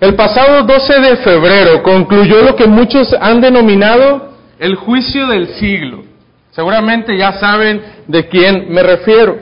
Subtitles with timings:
[0.00, 6.04] El pasado 12 de febrero concluyó lo que muchos han denominado el juicio del siglo.
[6.50, 9.38] Seguramente ya saben de quién me refiero.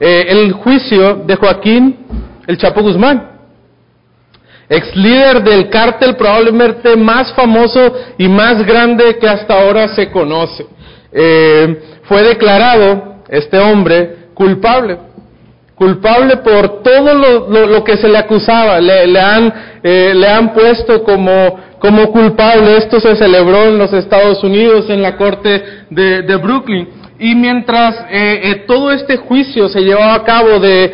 [0.00, 1.96] Eh, el juicio de Joaquín
[2.46, 3.30] el Chapo Guzmán,
[4.68, 10.66] ex líder del cártel probablemente más famoso y más grande que hasta ahora se conoce.
[11.12, 14.98] Eh, fue declarado este hombre culpable
[15.82, 21.58] culpable por todo lo, que se le acusaba, le, han, eh, le han puesto como,
[21.80, 22.76] como culpable.
[22.76, 26.88] Esto se celebró en los Estados Unidos, en la corte de, Brooklyn.
[27.18, 30.92] Y mientras eh, eh, todo este juicio se llevaba a cabo de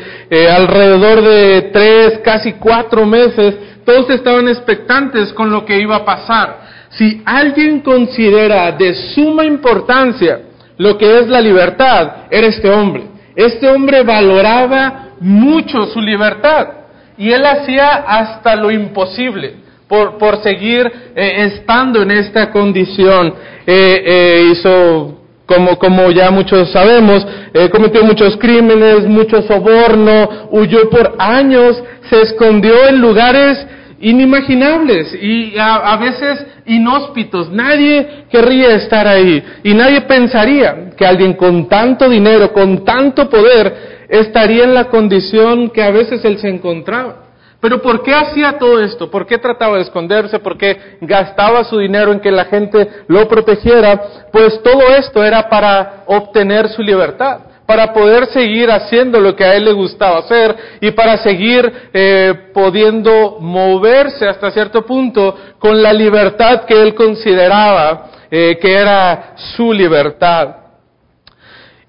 [0.57, 6.61] alrededor de tres, casi cuatro meses, todos estaban expectantes con lo que iba a pasar.
[6.91, 10.41] Si alguien considera de suma importancia
[10.79, 13.18] lo que es la libertad, era este hombre.
[13.39, 16.71] Este hombre valoraba mucho su libertad
[17.17, 19.55] y él hacía hasta lo imposible
[19.87, 23.33] por, por seguir eh, estando en esta condición.
[23.65, 27.25] Eh, eh, hizo, como, como ya muchos sabemos,
[27.71, 33.65] cometió muchos crímenes, mucho soborno, huyó por años, se escondió en lugares
[34.01, 37.51] inimaginables y a, veces inhóspitos.
[37.51, 44.07] Nadie querría estar ahí y nadie pensaría que alguien con tanto dinero, con tanto poder,
[44.09, 47.25] estaría en la condición que a veces él se encontraba.
[47.61, 49.11] Pero ¿por qué hacía todo esto?
[49.11, 50.39] ¿Por qué trataba de esconderse?
[50.39, 54.01] ¿Por qué gastaba su dinero en que la gente lo protegiera?
[54.31, 59.55] Pues todo esto era para obtener su libertad para poder seguir haciendo lo que a
[59.55, 65.93] él le gustaba hacer y para seguir eh, pudiendo moverse hasta cierto punto con la
[65.93, 70.57] libertad que él consideraba eh, que era su libertad.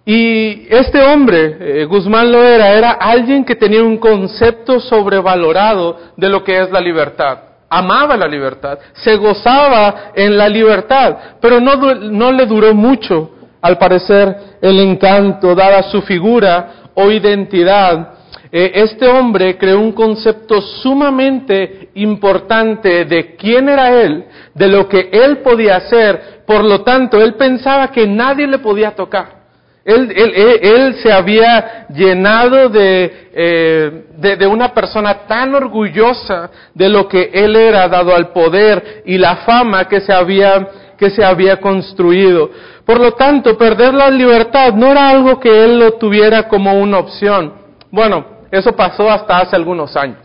[0.06, 6.28] Y este hombre, eh, Guzmán lo era, era alguien que tenía un concepto sobrevalorado de
[6.28, 7.40] lo que es la libertad
[7.72, 13.30] amaba la libertad, se gozaba en la libertad, pero no, no le duró mucho
[13.62, 18.14] al parecer, el encanto, dada su figura o identidad.
[18.52, 24.26] Eh, este hombre creó un concepto sumamente importante de quién era él,
[24.56, 28.92] de lo que él podía hacer, por lo tanto, él pensaba que nadie le podía
[28.92, 29.40] tocar.
[29.86, 37.32] Él, se había llenado de, eh, de, de, una persona tan orgullosa de lo que
[37.34, 40.68] él era, dado al poder y la fama que se había,
[41.00, 42.52] que se había construido.
[42.86, 47.00] Por lo tanto, perder la libertad no era algo que él lo tuviera como una
[47.00, 47.54] opción.
[47.90, 50.20] Bueno, eso pasó hasta hace algunos años.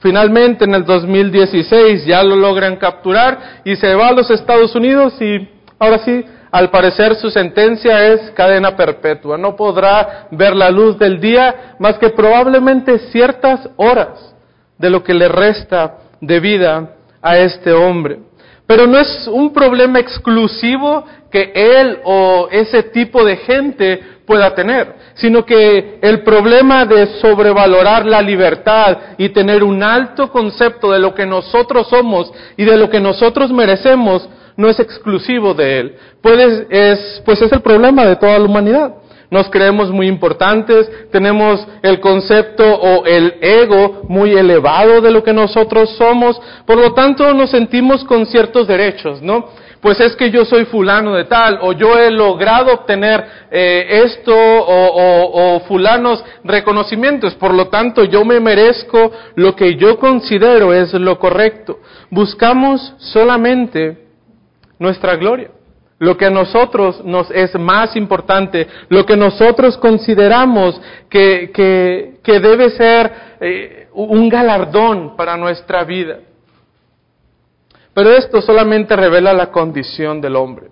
[0.00, 5.14] Finalmente, en el 2016, ya lo logran capturar y se va a los Estados Unidos
[5.20, 5.48] y
[5.78, 9.38] ahora sí, al parecer su sentencia es cadena perpetua.
[9.38, 14.34] No podrá ver la luz del día más que probablemente ciertas horas
[14.76, 18.18] de lo que le resta de vida a este hombre.
[18.66, 24.94] Pero no es un problema exclusivo que él o ese tipo de gente pueda tener,
[25.14, 31.14] sino que el problema de sobrevalorar la libertad y tener un alto concepto de lo
[31.14, 35.96] que nosotros somos y de lo que nosotros merecemos no es exclusivo de él.
[36.20, 38.94] Pues es, pues es el problema de toda la humanidad.
[39.32, 45.32] Nos creemos muy importantes, tenemos el concepto o el ego muy elevado de lo que
[45.32, 49.48] nosotros somos, por lo tanto nos sentimos con ciertos derechos, ¿no?
[49.80, 54.32] pues es que yo soy fulano de tal, o yo he logrado obtener eh, esto,
[54.34, 60.92] o, o, fulanos reconocimientos, por lo tanto yo me merezco lo que yo considero es
[60.92, 61.80] lo correcto.
[62.10, 64.06] Buscamos solamente
[64.78, 65.50] nuestra gloria,
[66.02, 71.52] lo que a nosotros nos es más importante, lo que nosotros consideramos que,
[72.24, 76.18] que, debe ser eh, un galardón para nuestra vida.
[77.94, 80.70] Pero esto solamente revela la condición del hombre.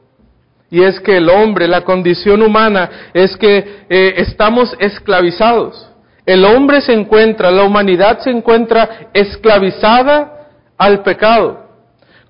[0.69, 5.93] Y es que el hombre, la condición humana, es que eh, estamos esclavizados.
[6.27, 11.70] El hombre se encuentra, la humanidad se encuentra esclavizada al pecado,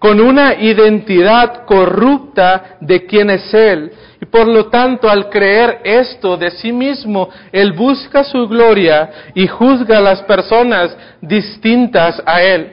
[0.00, 3.92] con una identidad corrupta de quién es Él.
[4.18, 9.46] Y por lo tanto, al creer esto de sí mismo, Él busca su gloria y
[9.46, 12.72] juzga a las personas distintas a Él.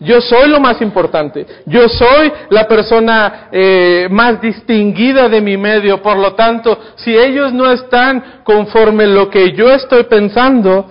[0.00, 1.46] Yo soy lo más importante.
[1.64, 6.02] Yo soy la persona eh, más distinguida de mi medio.
[6.02, 10.88] Por lo tanto, si ellos no están conforme lo que yo estoy pensando,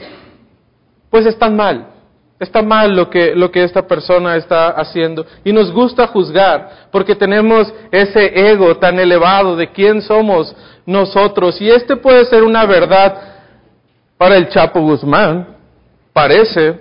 [1.09, 1.96] pues están mal.
[2.39, 5.25] Está mal lo que, lo que esta persona está haciendo.
[5.43, 10.55] Y nos gusta juzgar porque tenemos ese ego tan elevado de quién somos
[10.85, 11.59] nosotros.
[11.59, 13.15] Y este puede ser una verdad
[14.17, 15.47] para el Chapo Guzmán,
[16.13, 16.79] parece,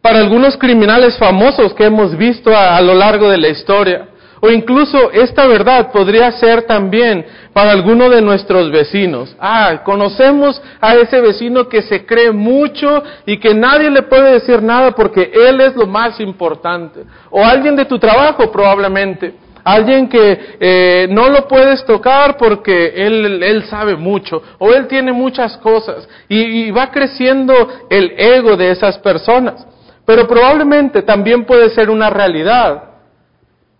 [0.00, 4.08] para algunos criminales famosos que hemos visto a, a lo largo de la historia.
[4.44, 7.24] O incluso esta verdad podría ser también
[7.54, 9.34] para alguno de nuestros vecinos.
[9.40, 14.60] Ah, conocemos a ese vecino que se cree mucho y que nadie le puede decir
[14.60, 17.04] nada porque él es lo más importante.
[17.30, 19.32] O alguien de tu trabajo probablemente.
[19.64, 25.10] Alguien que eh, no lo puedes tocar porque él, él, sabe mucho o él tiene
[25.10, 27.54] muchas cosas y, y va creciendo
[27.88, 29.66] el ego de esas personas.
[30.04, 32.93] Pero probablemente también puede ser una realidad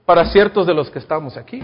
[0.04, 1.62] para ciertos de los que estamos aquí.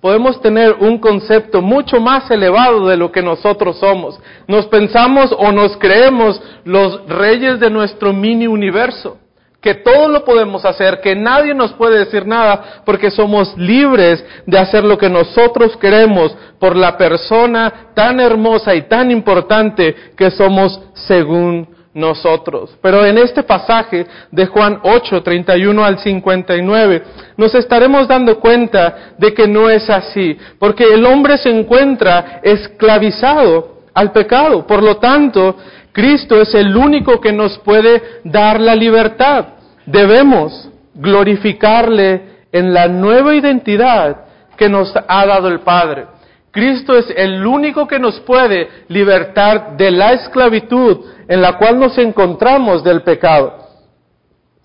[0.00, 4.20] Podemos tener un concepto mucho más elevado de lo que nosotros somos.
[4.46, 9.16] Nos pensamos o nos creemos los reyes de nuestro mini universo,
[9.62, 14.58] que todo lo podemos hacer, que nadie nos puede decir nada, porque somos libres de
[14.58, 20.82] hacer lo que nosotros queremos por la persona tan hermosa y tan importante que somos
[20.92, 22.76] según nosotros.
[22.82, 27.02] Pero en este pasaje de Juan 8, 31 al 59,
[27.36, 33.78] nos estaremos dando cuenta de que no es así, porque el hombre se encuentra esclavizado
[33.94, 34.66] al pecado.
[34.66, 35.56] Por lo tanto,
[35.92, 39.46] Cristo es el único que nos puede dar la libertad.
[39.86, 44.24] Debemos glorificarle en la nueva identidad
[44.56, 46.06] que nos ha dado el Padre.
[46.50, 51.96] Cristo es el único que nos puede libertar de la esclavitud en la cual nos
[51.98, 53.64] encontramos del pecado.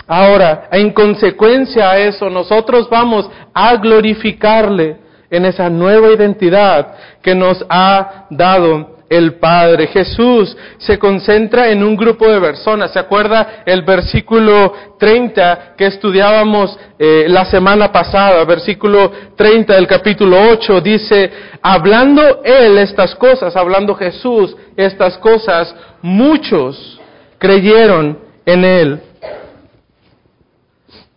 [0.08, 4.98] Ahora, en consecuencia a eso, nosotros vamos a glorificarle
[5.30, 9.88] en esa nueva identidad que nos ha dado el Padre.
[9.88, 12.92] Jesús se concentra en un grupo de personas.
[12.92, 18.44] ¿Se acuerda el versículo 30 que estudiábamos eh, la semana pasada?
[18.46, 27.00] Versículo 30 del capítulo 8 dice, hablando Él estas cosas, hablando Jesús estas cosas, muchos
[27.38, 29.00] creyeron en Él.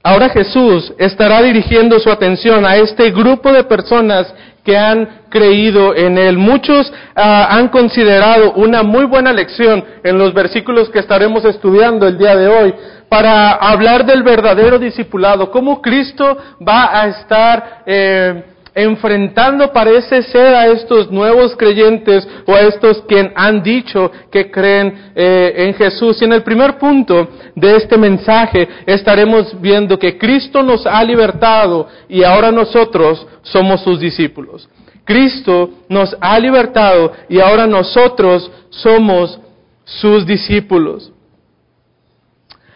[0.02, 4.34] Ahora Jesús estará dirigiendo su atención a este grupo de personas
[4.64, 6.38] que han creído en Él.
[6.38, 12.18] Muchos ah, han considerado una muy buena lección en los versículos que estaremos estudiando el
[12.18, 12.74] día de hoy
[13.08, 20.66] para hablar del verdadero discipulado, cómo Cristo va a estar eh, enfrentando parece ser a
[20.68, 26.20] estos nuevos creyentes o a estos que han dicho que creen eh, en Jesús.
[26.20, 31.88] Y en el primer punto de este mensaje estaremos viendo que Cristo nos ha libertado
[32.08, 34.68] y ahora nosotros somos sus discípulos.
[35.04, 39.38] Cristo nos ha libertado y ahora nosotros somos
[39.84, 41.12] sus discípulos.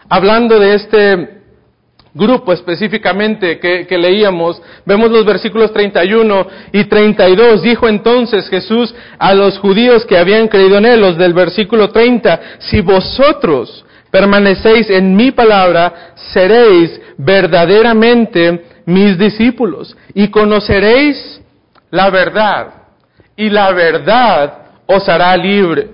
[0.09, 1.36] Hablando de este
[2.17, 7.61] grupo específicamente que, leíamos, vemos los versículos 31 y 32.
[7.61, 12.39] Dijo entonces Jesús a los judíos que habían creído en él, los del versículo 30,
[12.59, 21.41] si vosotros permanecéis en mi palabra, seréis verdaderamente mis discípulos y conoceréis
[21.91, 22.73] la verdad
[23.35, 24.53] y la verdad
[24.85, 25.89] os hará libre.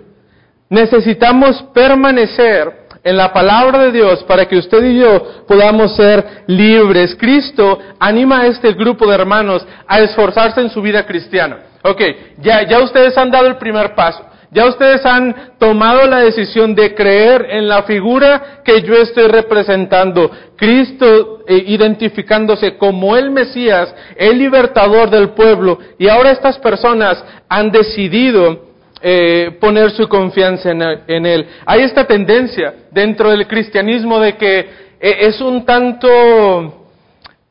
[0.69, 7.15] Necesitamos permanecer en la palabra de Dios para que usted y yo podamos ser libres.
[7.19, 11.57] Cristo anima a este grupo de hermanos a esforzarse en su vida cristiana.
[11.83, 12.01] Ok,
[12.39, 14.25] ya, ya ustedes han dado el primer paso.
[14.51, 20.29] Ya ustedes han tomado la decisión de creer en la figura que yo estoy representando.
[20.55, 25.79] Cristo eh, identificándose como el Mesías, el libertador del pueblo.
[25.97, 28.72] Y ahora estas personas han decidido
[29.05, 31.45] eh, poner su confianza en, Él.
[31.65, 34.67] Hay esta tendencia dentro del cristianismo de que eh,
[35.01, 36.87] es un tanto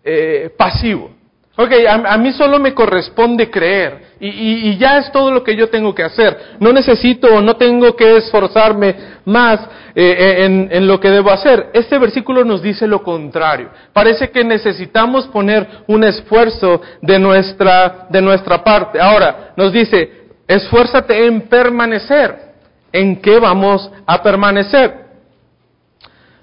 [0.02, 1.10] eh, pasivo.
[1.54, 5.94] Ok, a, mí solo me corresponde creer y, ya es todo lo que yo tengo
[5.94, 6.56] que hacer.
[6.58, 8.94] No necesito o no tengo que esforzarme
[9.26, 9.60] más
[9.94, 11.66] en, en, lo que debo hacer.
[11.74, 13.68] Este versículo nos dice lo contrario.
[13.92, 18.98] Parece que necesitamos poner un esfuerzo de nuestra, de nuestra parte.
[18.98, 20.21] Ahora, nos dice,
[20.54, 22.52] esfuérzate en permanecer.
[22.92, 25.02] ¿En qué vamos a permanecer?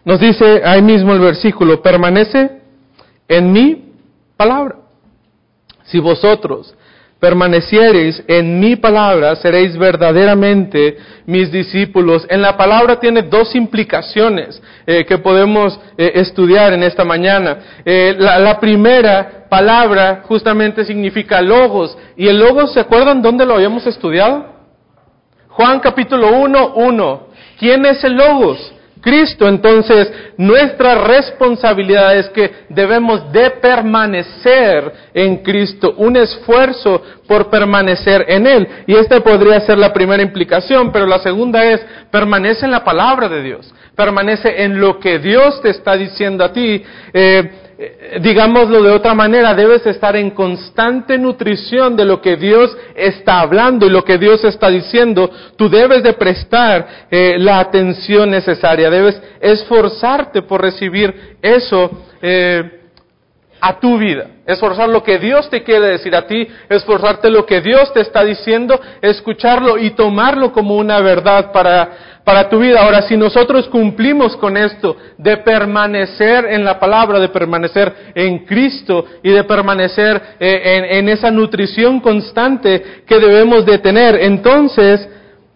[0.04, 2.62] Nos dice ahí mismo el versículo, permanece
[3.28, 3.94] en mi
[4.36, 4.78] palabra.
[5.84, 6.74] Si vosotros
[7.20, 12.26] permaneciereis en mi palabra, seréis verdaderamente mis discípulos.
[12.30, 17.58] En la palabra tiene dos implicaciones eh, que podemos eh, estudiar en esta mañana.
[17.84, 21.98] Eh, la, la, primera palabra justamente significa logos.
[22.16, 24.46] ¿Y el logos, se acuerdan dónde lo habíamos estudiado?
[25.50, 27.28] Juan capítulo 1, 1.
[27.60, 28.74] ¿Quién es el logos?
[29.02, 29.48] Cristo.
[29.48, 38.48] Entonces, nuestra responsabilidad es que debemos de permanecer en Cristo, un esfuerzo por permanecer en
[38.48, 38.68] Él.
[38.88, 43.30] Y esta podría ser la primera implicación, pero la segunda es, permanece en la palabra
[43.30, 46.84] de Dios, permanece en lo que Dios te está diciendo a ti.
[47.14, 47.52] Eh,
[48.20, 53.86] digámoslo de otra manera, debes estar en constante nutrición de lo que Dios está hablando
[53.86, 55.30] y lo que Dios está diciendo.
[55.56, 61.90] Tú debes de prestar eh, la atención necesaria, debes esforzarte por recibir eso
[62.22, 62.80] eh,
[63.62, 67.62] a tu vida, esforzar lo que Dios te quiere decir a ti, esforzarte lo que
[67.62, 72.84] Dios te está diciendo, escucharlo y tomarlo como una verdad para para tu vida.
[72.84, 79.04] Ahora, si nosotros cumplimos con esto de permanecer en la palabra, de permanecer en Cristo
[79.24, 85.10] y de permanecer eh, en, esa nutrición constante que debemos de tener, entonces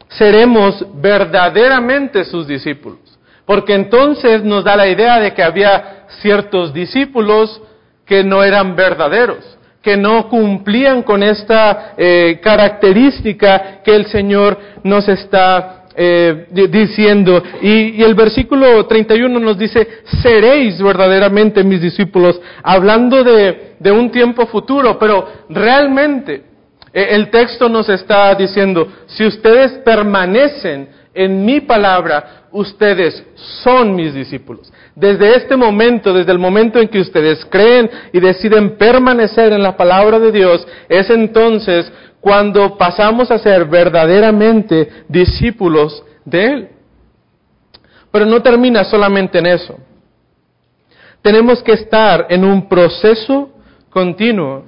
[0.10, 3.20] seremos verdaderamente sus discípulos.
[3.46, 7.62] Porque entonces nos da la idea de que había ciertos discípulos
[8.03, 15.10] que no eran verdaderos que no cumplían con esta eh, característica que el Señor nos
[15.10, 19.88] está eh, diciendo, y, el versículo 31 nos dice,
[20.21, 26.43] seréis verdaderamente mis discípulos, hablando de, un tiempo futuro, pero realmente
[26.93, 33.24] eh, el texto nos está diciendo, si ustedes permanecen en mi palabra, ustedes
[33.63, 34.72] son mis discípulos.
[34.96, 39.77] Desde este momento, desde el momento en que ustedes creen y deciden permanecer en la
[39.77, 46.70] palabra de Dios, es entonces cuando pasamos a ser verdaderamente discípulos de Él.
[48.12, 49.77] Pero no termina solamente en eso.
[51.22, 53.50] Tenemos que estar en un proceso
[53.89, 54.65] continuo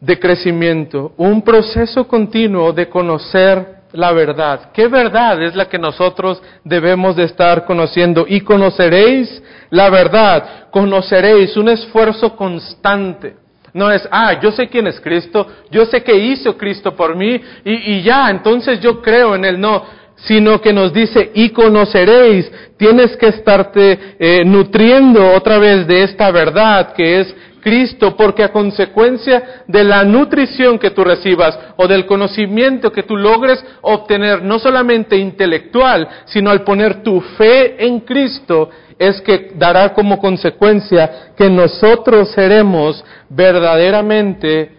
[0.00, 4.70] de crecimiento, un proceso continuo de conocer la verdad.
[4.72, 8.24] ¿Qué verdad es la que nosotros debemos de estar conociendo?
[8.28, 13.36] Y conoceréis la verdad, conoceréis un esfuerzo constante
[13.72, 17.40] no es, ah, yo sé quién es Cristo, yo sé que hizo Cristo por mí
[17.64, 19.60] y, ya, entonces yo creo en Él.
[19.60, 26.02] No, sino que nos dice, y conoceréis, tienes que estarte eh, nutriendo otra vez de
[26.02, 31.86] esta verdad que es Cristo, porque a consecuencia de la nutrición que tú recibas o
[31.86, 38.00] del conocimiento que tú logres obtener, no solamente intelectual, sino al poner tu fe en
[38.00, 44.72] Cristo, es que dará como consecuencia que nosotros seremos verdaderamente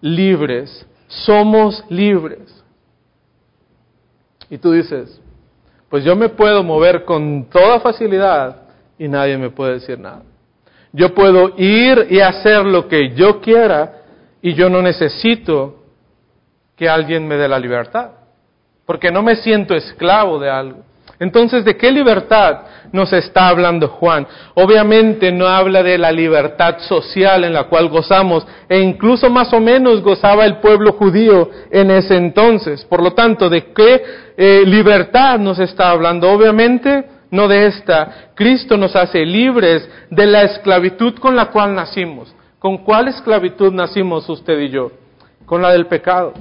[0.00, 0.86] libres.
[1.06, 2.64] Somos libres.
[4.50, 5.20] Y tú dices,
[5.88, 8.62] pues yo me puedo mover con toda facilidad
[8.98, 10.22] y nadie me puede decir nada.
[10.92, 14.02] Yo puedo ir y hacer lo que yo quiera
[14.40, 15.76] y yo no necesito
[16.76, 18.10] que alguien me dé la libertad,
[18.86, 20.84] porque no me siento esclavo de algo.
[21.20, 22.60] Entonces, ¿de qué libertad
[22.92, 24.26] nos está hablando Juan?
[24.54, 29.58] Obviamente no habla de la libertad social en la cual gozamos, e incluso más o
[29.58, 32.84] menos gozaba el pueblo judío en ese entonces.
[32.84, 34.02] Por lo tanto, ¿de qué
[34.36, 36.30] eh, libertad nos está hablando?
[36.30, 38.30] Obviamente no de esta.
[38.34, 42.34] Cristo nos hace libres de la esclavitud con la cual nacimos.
[42.58, 44.90] ¿Con cuál esclavitud nacimos usted y yo?
[45.46, 46.34] Con la del pecado.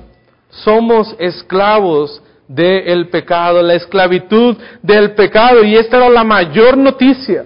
[0.49, 5.63] Somos esclavos del pecado, la esclavitud del pecado.
[5.63, 7.45] Y esta era la mayor noticia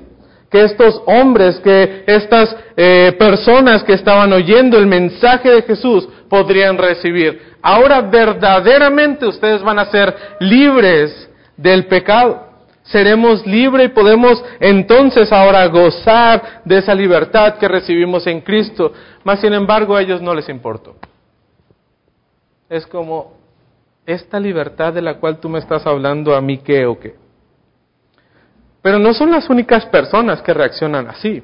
[0.52, 6.78] que estos hombres, que estas eh, personas que estaban oyendo el mensaje de Jesús podrían
[6.78, 7.42] recibir.
[7.62, 12.51] Ahora verdaderamente ustedes van a ser libres del pecado.
[12.84, 18.92] Seremos libres y podemos entonces ahora gozar de esa libertad que recibimos en Cristo.
[19.24, 20.96] Mas sin embargo a ellos no les importó.
[22.70, 23.34] Es como,
[24.06, 27.16] esta libertad de la cual tú me estás hablando a mí qué o qué.
[28.82, 31.44] Pero no son las únicas personas que reaccionan así.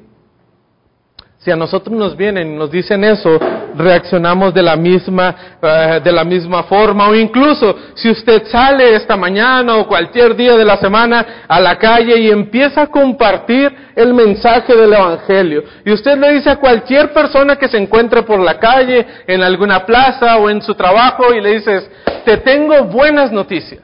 [1.38, 3.38] Si a nosotros nos vienen y nos dicen eso,
[3.76, 7.08] reaccionamos de la misma, eh, de la misma forma.
[7.08, 11.78] O incluso si usted sale esta mañana o cualquier día de la semana a la
[11.78, 15.64] calle y empieza a compartir el mensaje del Evangelio.
[15.84, 19.84] Y usted le dice a cualquier persona que se encuentre por la calle, en alguna
[19.84, 21.90] plaza o en su trabajo y le dices,
[22.24, 23.82] te tengo buenas noticias.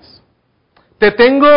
[0.98, 1.48] Te tengo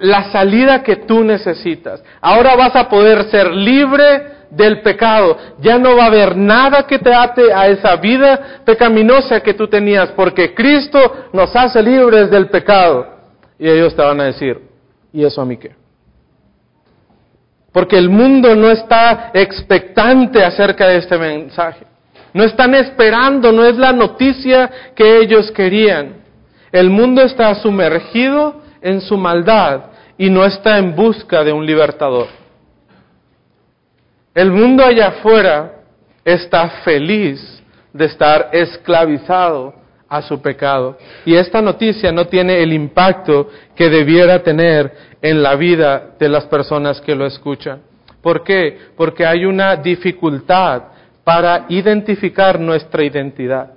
[0.00, 2.02] la salida que tú necesitas.
[2.20, 5.36] Ahora vas a poder ser libre del pecado.
[5.60, 9.68] Ya no va a haber nada que te ate a esa vida pecaminosa que tú
[9.68, 13.06] tenías, porque Cristo nos hace libres del pecado.
[13.58, 14.60] Y ellos te van a decir,
[15.12, 15.74] ¿y eso a mí qué?
[17.72, 21.86] Porque el mundo no está expectante acerca de este mensaje.
[22.32, 26.16] No están esperando, no es la noticia que ellos querían.
[26.70, 29.84] El mundo está sumergido en su maldad
[30.18, 32.28] y no está en busca de un libertador.
[34.36, 35.76] El mundo allá afuera
[36.22, 37.40] está feliz
[37.90, 39.72] de estar esclavizado
[40.06, 40.98] a su pecado.
[41.24, 46.44] Y esta noticia no tiene el impacto que debiera tener en la vida de las
[46.44, 47.80] personas que lo escuchan.
[48.20, 48.76] ¿Por qué?
[48.94, 50.82] Porque hay una dificultad
[51.24, 53.70] para identificar nuestra identidad.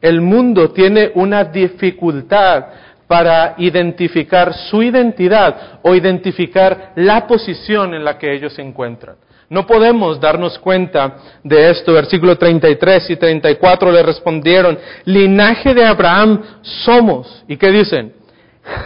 [0.00, 2.64] El mundo tiene una dificultad
[3.06, 9.16] para identificar su identidad o identificar la posición en la que ellos se encuentran.
[9.50, 11.92] No podemos darnos cuenta de esto.
[11.92, 17.44] Versículo 33 y 34 le respondieron, linaje de Abraham somos.
[17.48, 18.12] ¿Y qué dicen?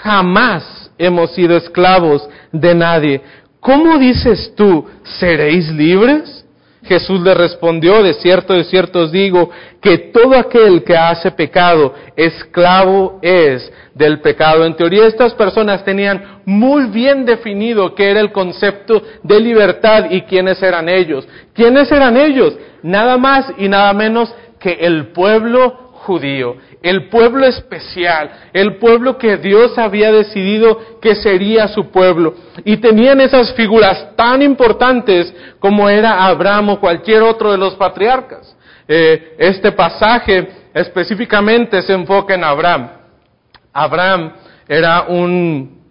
[0.03, 3.21] Jamás hemos sido esclavos de nadie.
[3.59, 6.42] ¿Cómo dices tú, seréis libres?
[6.85, 11.95] Jesús le respondió, de cierto, de cierto os digo, que todo aquel que hace pecado,
[12.17, 14.65] esclavo es del pecado.
[14.65, 20.23] En teoría estas personas tenían muy bien definido qué era el concepto de libertad y
[20.23, 21.27] quiénes eran ellos.
[21.55, 22.57] ¿Quiénes eran ellos?
[22.83, 29.37] Nada más y nada menos que el pueblo judío, el pueblo especial, el pueblo que
[29.37, 32.35] Dios había decidido que sería su pueblo.
[32.65, 38.57] Y tenían esas figuras tan importantes como era Abraham o cualquier otro de los patriarcas.
[38.89, 42.91] Eh, este pasaje específicamente se enfoca en Abraham.
[43.73, 44.33] Abraham
[44.69, 45.83] era un,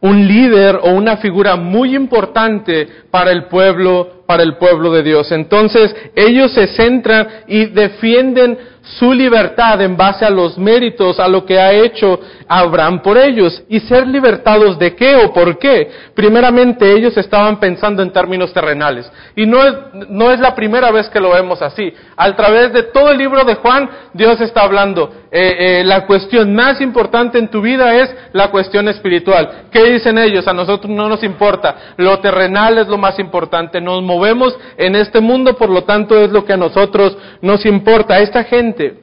[0.00, 5.30] un líder o una figura muy importante para el pueblo, para el pueblo de Dios.
[5.32, 11.44] Entonces, ellos se centran y defienden su libertad en base a los méritos, a lo
[11.44, 13.62] que ha hecho Abraham por ellos.
[13.68, 15.90] ¿Y ser libertados de qué o por qué?
[16.14, 19.10] Primeramente ellos estaban pensando en términos terrenales.
[19.34, 19.74] Y no es,
[20.08, 21.92] no es la primera vez que lo vemos así.
[22.16, 25.12] A través de todo el libro de Juan, Dios está hablando.
[25.30, 29.64] Eh, eh, la cuestión más importante en tu vida es la cuestión espiritual.
[29.72, 30.46] ¿Qué dicen ellos?
[30.46, 31.94] A nosotros no nos importa.
[31.96, 33.80] Lo terrenal es lo más importante.
[33.80, 38.18] Nos movemos en este mundo, por lo tanto es lo que a nosotros nos importa.
[38.18, 39.00] Esta gente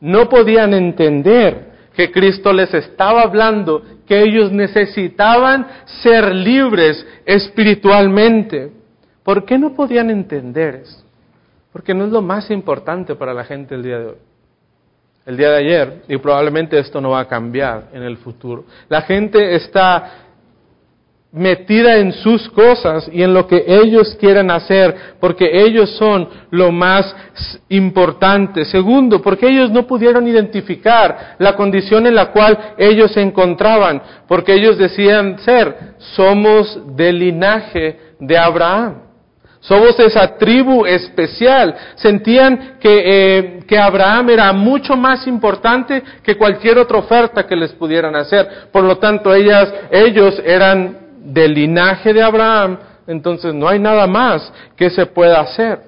[0.00, 5.66] no podían entender que Cristo les estaba hablando, que ellos necesitaban
[6.02, 8.72] ser libres espiritualmente.
[9.22, 11.04] ¿Por qué no podían entender eso?
[11.72, 14.16] Porque no es lo más importante para la gente el día de hoy.
[15.26, 18.64] El día de ayer, y probablemente esto no va a cambiar en el futuro.
[18.88, 20.27] La gente está
[21.30, 26.72] metida en sus cosas y en lo que ellos quieren hacer, porque ellos son lo
[26.72, 27.14] más
[27.68, 28.64] importante.
[28.64, 34.54] Segundo, porque ellos no pudieron identificar la condición en la cual ellos se encontraban, porque
[34.54, 39.02] ellos decían ser, somos del linaje de Abraham.
[39.60, 41.74] Somos esa tribu especial.
[41.96, 47.72] Sentían que, eh, que Abraham era mucho más importante que cualquier otra oferta que les
[47.72, 48.68] pudieran hacer.
[48.72, 54.52] Por lo tanto, ellas, ellos eran del linaje de Abraham, entonces no hay nada más
[54.76, 55.80] que se pueda hacer.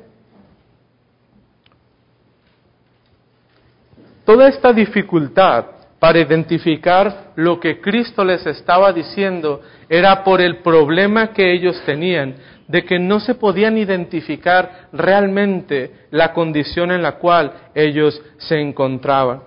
[4.24, 5.64] Toda esta dificultad
[5.98, 12.37] para identificar lo que Cristo les estaba diciendo era por el problema que ellos tenían,
[12.66, 19.42] de que no se podían identificar realmente la condición en la cual ellos se encontraban.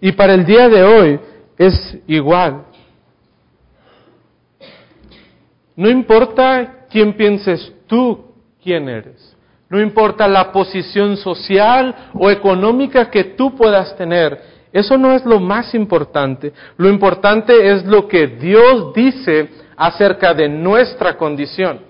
[0.00, 1.20] Y para el día de hoy
[1.58, 2.64] es igual.
[5.76, 8.32] No importa quién pienses tú
[8.62, 9.36] quién eres.
[9.68, 14.40] No importa la posición social o económica que tú puedas tener.
[14.72, 16.52] Eso no es lo más importante.
[16.76, 21.80] Lo importante es lo que Dios dice acerca de nuestra condición.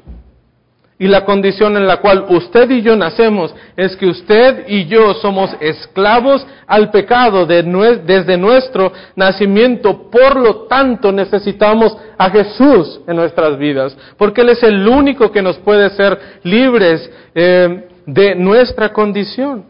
[1.03, 5.15] Y la condición en la cual usted y yo nacemos es que usted y yo
[5.15, 10.09] somos esclavos al pecado desde nuestro nacimiento.
[10.09, 15.43] Por lo tanto, necesitamos a Jesús en nuestras vidas, porque Él es el único que
[15.43, 19.65] nos puede ser libres eh, de nuestra condición.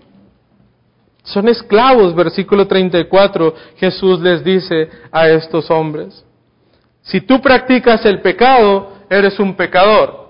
[1.23, 6.27] Son esclavos, versículo 34, Jesús les dice a estos hombres.
[7.01, 10.22] Si tú practicas el pecado, eres un pecador.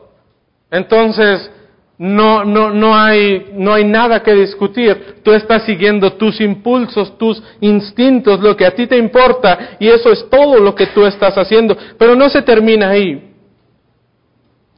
[0.72, 1.50] Entonces,
[1.98, 5.16] no, no, no, hay, no hay nada que discutir.
[5.22, 10.10] Tú estás siguiendo tus impulsos, tus instintos, lo que a ti te importa, y eso
[10.10, 11.76] es todo lo que tú estás haciendo.
[11.98, 13.28] Pero no se termina ahí.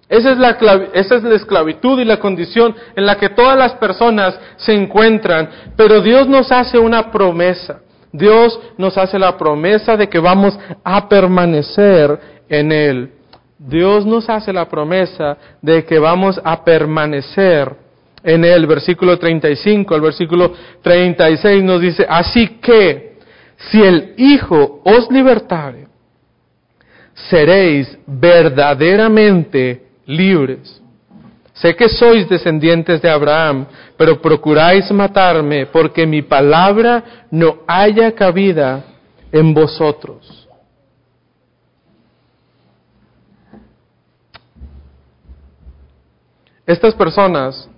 [0.09, 0.59] Esa es, la,
[0.93, 5.49] esa es la esclavitud y la condición en la que todas las personas se encuentran.
[5.77, 7.81] Pero Dios nos hace una promesa.
[8.13, 13.11] Dios nos hace la promesa de que vamos a permanecer en Él.
[13.59, 17.75] Dios nos hace la promesa de que vamos a permanecer
[18.23, 18.67] en Él.
[18.67, 23.19] Versículo 35, el versículo 36 nos dice, así que
[23.57, 25.87] si el Hijo os libertare,
[27.15, 30.81] seréis verdaderamente libres.
[31.55, 38.85] Sé que sois descendientes de Abraham, pero procuráis matarme porque mi palabra no haya cabida
[39.31, 40.44] en vosotros.
[46.67, 47.69] Estas personas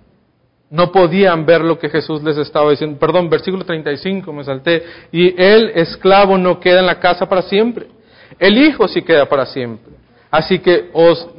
[0.69, 2.97] no podían ver lo que Jesús les estaba diciendo.
[2.99, 4.83] Perdón, versículo 35 me salté.
[5.11, 7.87] Y el esclavo no queda en la casa para siempre.
[8.39, 9.93] El hijo sí queda para siempre.
[10.29, 11.29] Así que os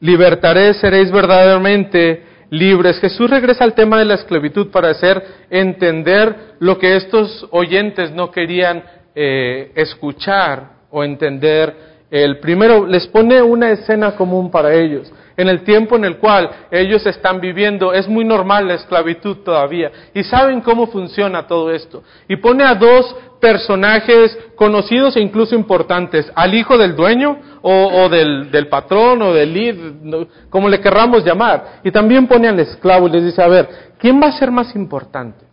[0.00, 2.98] libertaré, seréis verdaderamente libres.
[2.98, 8.30] Jesús regresa al tema de la esclavitud para hacer entender lo que estos oyentes no
[8.30, 8.82] querían
[9.14, 11.96] eh, escuchar o entender.
[12.10, 16.50] El primero les pone una escena común para ellos en el tiempo en el cual
[16.70, 19.90] ellos están viviendo, es muy normal la esclavitud todavía.
[20.14, 22.02] Y saben cómo funciona todo esto.
[22.28, 28.50] Y pone a dos personajes conocidos e incluso importantes, al hijo del dueño o, del,
[28.50, 31.80] del, patrón o del líder, como le querramos llamar.
[31.84, 33.68] Y también pone al esclavo y les dice, a ver,
[33.98, 35.45] ¿quién va a ser más importante?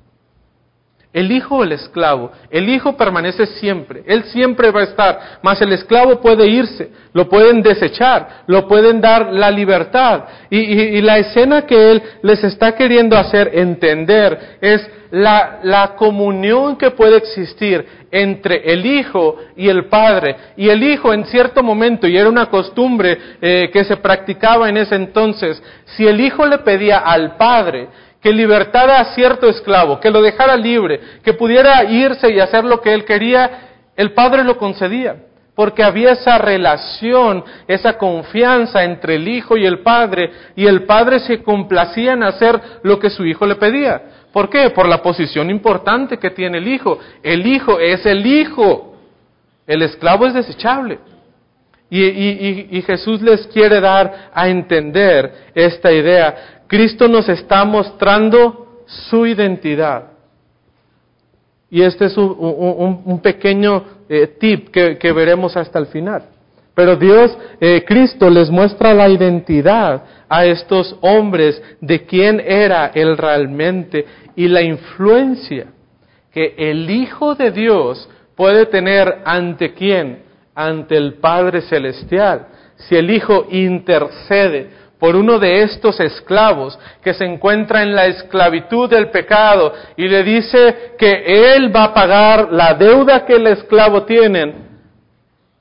[1.13, 2.31] El hijo o el esclavo.
[2.49, 7.29] El hijo permanece siempre, él siempre va a estar, mas el esclavo puede irse, lo
[7.29, 10.23] pueden desechar, lo pueden dar la libertad.
[10.49, 16.89] Y, la escena que él les está queriendo hacer entender es la, la, comunión que
[16.89, 20.35] puede existir entre el hijo y el padre.
[20.57, 24.77] Y el hijo en cierto momento, y era una costumbre eh, que se practicaba en
[24.77, 27.89] ese entonces, si el hijo le pedía al padre
[28.23, 32.79] que libertara a cierto esclavo, que lo dejara libre, que pudiera irse y hacer lo
[32.79, 35.17] que él quería, el padre lo concedía,
[35.53, 41.19] porque había esa relación, esa confianza entre el hijo y el padre, y el padre
[41.19, 44.01] se complacía en hacer lo que su hijo le pedía.
[44.31, 44.69] ¿Por qué?
[44.69, 46.97] Por la posición importante que tiene el hijo.
[47.21, 48.95] El hijo es el hijo,
[49.67, 50.97] el esclavo es desechable.
[51.95, 56.63] Y, Jesús les quiere dar a entender esta idea.
[56.65, 60.05] Cristo nos está mostrando su identidad.
[61.69, 66.23] Y este es un, pequeño eh, tip que, veremos hasta el final.
[66.73, 73.15] Pero Dios, eh, Cristo les muestra la identidad a estos hombres de quién era Él
[73.15, 74.03] realmente
[74.35, 75.67] y la influencia
[76.31, 80.23] que el Hijo de Dios puede tener ante quién,
[80.55, 82.47] ante el Padre Celestial.
[82.75, 88.89] Si el Hijo intercede por uno de estos esclavos que se encuentra en la esclavitud
[88.89, 94.03] del pecado y le dice que él va a pagar la deuda que el esclavo
[94.03, 94.55] tiene,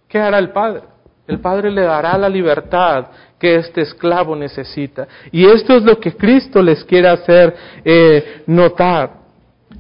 [0.09, 0.83] ¿qué hará el Padre?
[1.27, 3.07] El Padre le dará la libertad
[3.39, 5.09] que este esclavo necesita.
[5.33, 9.23] Y esto es lo que Cristo les quiere hacer eh, notar.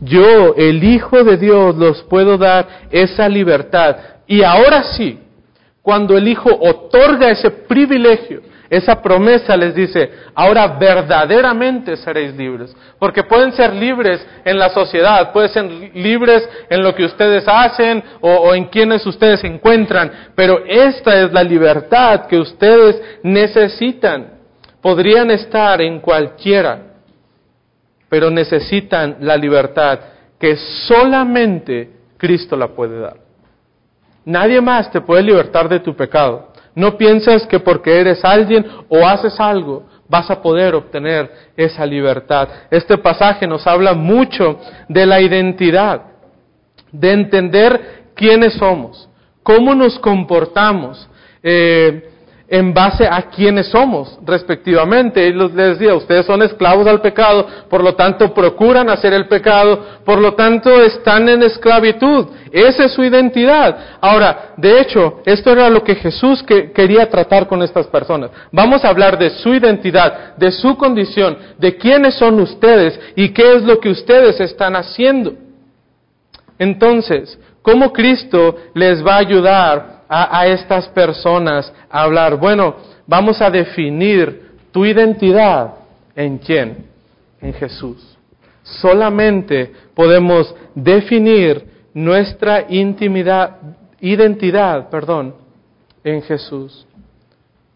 [0.01, 3.97] Yo, el Hijo de Dios, los puedo dar esa libertad.
[4.33, 5.19] Y ahora sí,
[5.83, 8.41] cuando el Hijo otorga ese privilegio,
[8.71, 12.75] esa promesa les dice, ahora verdaderamente seréis libres.
[12.99, 15.65] Porque pueden ser libres en la sociedad, pueden ser
[15.95, 21.31] libres en lo que ustedes hacen o, en quienes ustedes se encuentran, pero esta es
[21.31, 24.39] la libertad que ustedes necesitan.
[24.81, 26.79] Podrían estar en cualquiera,
[28.09, 30.01] pero necesitan la libertad
[30.41, 33.22] que solamente Cristo la puede dar.
[34.25, 36.53] Nadie más te puede libertar de tu pecado.
[36.75, 42.47] No pienses que porque eres alguien o haces algo vas a poder obtener esa libertad.
[42.71, 46.03] Este pasaje nos habla mucho de la identidad,
[46.93, 49.09] de entender quiénes somos,
[49.43, 51.09] cómo nos comportamos.
[51.43, 52.12] Eh,
[52.53, 55.27] en base a quiénes somos respectivamente.
[55.27, 59.83] Y les decía, ustedes son esclavos al pecado, por lo tanto procuran hacer el pecado,
[60.05, 62.27] por lo tanto están en esclavitud.
[62.53, 63.97] Esa es su identidad.
[64.03, 68.31] Ahora, de hecho, esto era lo que Jesús quería tratar con estas personas.
[68.51, 73.55] Vamos a hablar de su identidad, de su condición, de quiénes son ustedes y qué
[73.55, 75.33] es lo que ustedes están haciendo.
[76.59, 83.51] Entonces, ¿cómo Cristo les va a ayudar a, estas personas a hablar, bueno, vamos a
[83.51, 85.75] definir tu identidad
[86.15, 86.87] en quién,
[87.41, 88.19] en Jesús.
[88.63, 93.57] Solamente podemos definir nuestra intimidad,
[94.01, 95.35] identidad, perdón,
[96.05, 96.87] en Jesús.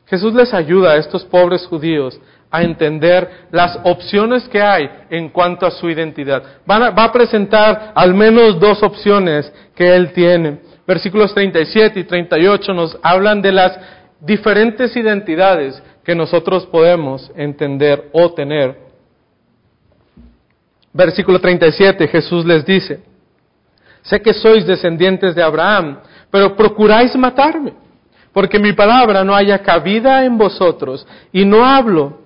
[0.04, 2.20] Jesús les ayuda a estos pobres judíos
[2.50, 6.42] a entender las opciones que hay en cuanto a su identidad.
[6.68, 10.75] va a presentar al menos dos opciones que él tiene.
[10.86, 13.78] Versículos 37 y 38 nos hablan de las
[14.20, 18.76] diferentes identidades que nosotros podemos entender o tener.
[20.92, 23.00] Versículo 37, Jesús les dice,
[24.02, 25.98] sé que sois descendientes de Abraham,
[26.30, 27.74] pero procuráis matarme,
[28.32, 32.25] porque mi palabra no haya cabida en vosotros, y no hablo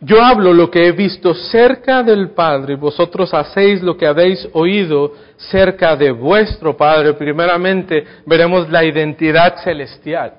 [0.00, 5.12] yo hablo lo que he visto cerca del Padre, vosotros hacéis lo que habéis oído
[5.36, 7.14] cerca de vuestro Padre.
[7.14, 10.34] Primeramente veremos la identidad celestial,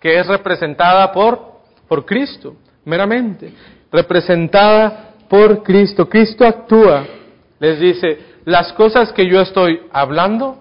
[0.00, 1.40] que es representada por,
[1.86, 3.52] por Cristo, meramente,
[3.92, 6.08] representada por Cristo.
[6.08, 7.04] Cristo actúa,
[7.60, 10.58] les dice, las cosas que yo estoy hablando,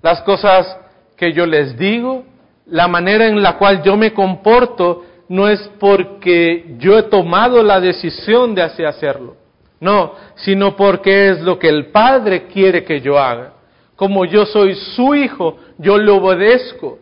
[0.00, 0.78] las cosas
[1.18, 2.24] que yo les digo,
[2.66, 7.80] la manera en la cual yo me comporto, no es porque yo he tomado la
[7.80, 9.36] decisión de así hacerlo,
[9.80, 13.52] no, sino porque es lo que el Padre quiere que yo haga.
[13.96, 16.98] Como yo soy su hijo, yo le obedezco.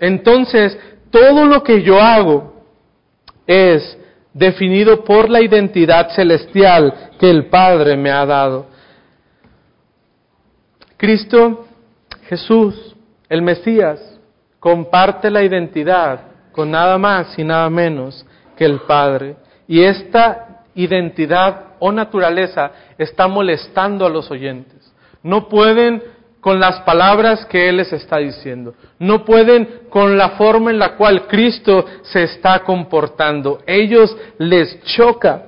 [0.00, 0.76] Entonces,
[1.10, 2.52] todo lo que yo hago
[3.46, 3.98] es
[4.32, 8.66] definido por la identidad celestial que el Padre me ha dado.
[10.96, 11.66] Cristo,
[12.28, 12.96] Jesús,
[13.28, 14.18] el Mesías,
[14.58, 18.24] comparte la identidad con nada más y nada menos
[18.56, 19.36] que el Padre.
[19.66, 24.92] Y esta identidad o naturaleza está molestando a los oyentes.
[25.22, 26.02] No pueden
[26.40, 28.74] con las palabras que Él les está diciendo.
[28.98, 33.60] No pueden con la forma en la cual Cristo se está comportando.
[33.66, 35.44] Ellos les choca.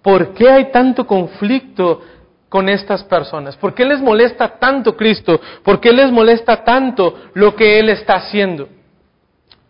[0.00, 2.00] ¿Por qué hay tanto conflicto
[2.48, 3.56] con estas personas?
[3.58, 5.38] ¿Por qué les molesta tanto Cristo?
[5.62, 8.68] ¿Por qué les molesta tanto lo que Él está haciendo?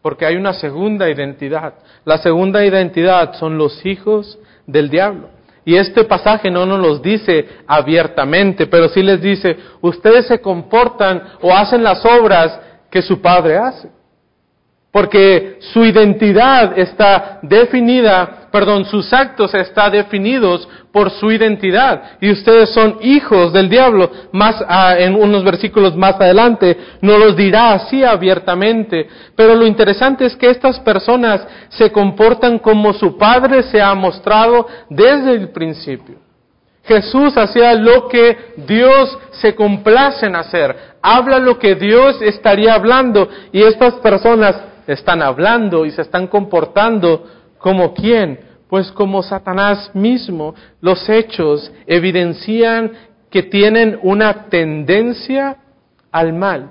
[0.08, 1.74] Porque hay una segunda identidad.
[2.06, 5.28] La segunda identidad son los hijos del diablo.
[5.66, 11.22] Y este pasaje no nos los dice abiertamente, pero sí les dice, ustedes se comportan
[11.42, 12.58] o hacen las obras
[12.90, 13.90] que su padre hace
[14.90, 22.16] porque su identidad está definida, perdón, sus actos están definidos por su identidad.
[22.20, 24.11] Y ustedes son hijos del diablo.
[24.33, 24.57] Más
[24.98, 29.07] en unos versículos más adelante no los dirá así abiertamente.
[29.37, 34.66] Pero lo interesante es que estas personas se comportan como su padre se ha mostrado
[34.88, 36.16] desde el principio.
[36.85, 43.29] Jesús hacía lo que Dios se complace en hacer, habla lo que Dios estaría hablando
[43.53, 44.57] y estas personas
[44.92, 47.27] están hablando y se están comportando
[47.59, 48.40] como quién?
[48.68, 50.55] Pues como Satanás mismo.
[50.81, 52.92] Los hechos evidencian
[53.31, 55.57] que tienen una tendencia
[56.11, 56.70] al mal.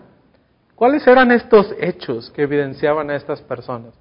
[0.75, 3.93] ¿Cuáles eran estos hechos que evidenciaban a estas personas?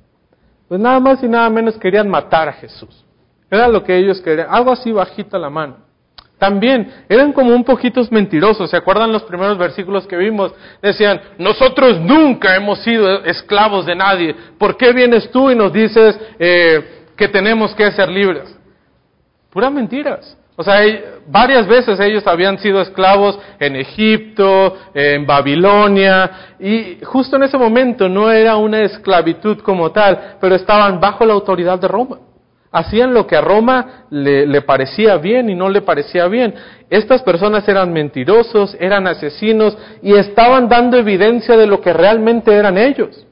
[0.68, 3.04] Pues nada más y nada menos querían matar a Jesús.
[3.50, 5.85] Era lo que ellos querían, algo así bajita la mano.
[6.38, 8.70] También eran como un poquitos mentirosos.
[8.70, 10.52] ¿Se acuerdan los primeros versículos que vimos?
[10.82, 14.34] Decían, nosotros nunca hemos sido esclavos de nadie.
[14.58, 18.54] ¿Por qué vienes tú y nos dices eh, que tenemos que ser libres?
[19.50, 20.36] Puras mentiras.
[20.58, 20.80] O sea,
[21.26, 28.08] varias veces ellos habían sido esclavos en Egipto, en Babilonia, y justo en ese momento
[28.08, 32.18] no era una esclavitud como tal, pero estaban bajo la autoridad de Roma
[32.76, 36.54] hacían lo que a Roma le, parecía bien y no le parecía bien.
[36.90, 42.76] Estas personas eran mentirosos, eran asesinos y estaban dando evidencia de lo que realmente eran
[42.76, 43.26] ellos.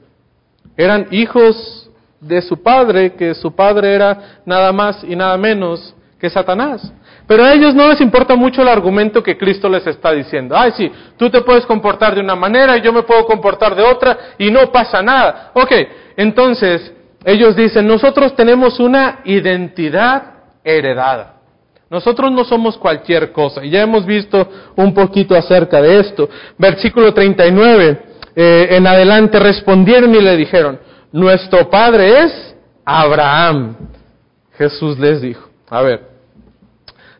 [0.75, 6.27] Eran hijos de su padre, que su padre era nada más y nada menos que
[6.27, 6.91] Satanás.
[7.27, 10.55] Pero a ellos no les importa mucho el argumento que Cristo les está diciendo.
[10.57, 13.83] Ay, sí, tú te puedes comportar de una manera y yo me puedo comportar de
[13.83, 15.51] otra y no pasa nada.
[15.53, 15.71] Ok,
[16.17, 16.94] entonces
[17.25, 20.33] ellos dicen, nosotros tenemos una identidad
[20.63, 21.33] heredada.
[21.89, 23.65] Nosotros no somos cualquier cosa.
[23.65, 26.29] Y ya hemos visto un poquito acerca de esto.
[26.57, 28.01] Versículo 39,
[28.35, 30.79] eh, en adelante respondieron y le dijeron,
[31.11, 33.75] nuestro padre es Abraham.
[34.57, 36.01] Jesús les dijo, a ver,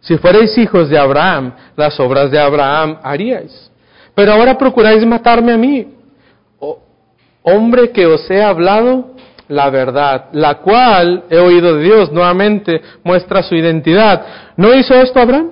[0.02, 3.72] si fuerais hijos de Abraham, las obras de Abraham haríais.
[4.14, 5.96] Pero ahora procuráis matarme a mí,
[7.42, 9.15] hombre que os he hablado
[9.48, 14.26] la verdad, la cual he oído de Dios, nuevamente muestra su identidad.
[14.58, 15.52] ¿No hizo esto Abraham?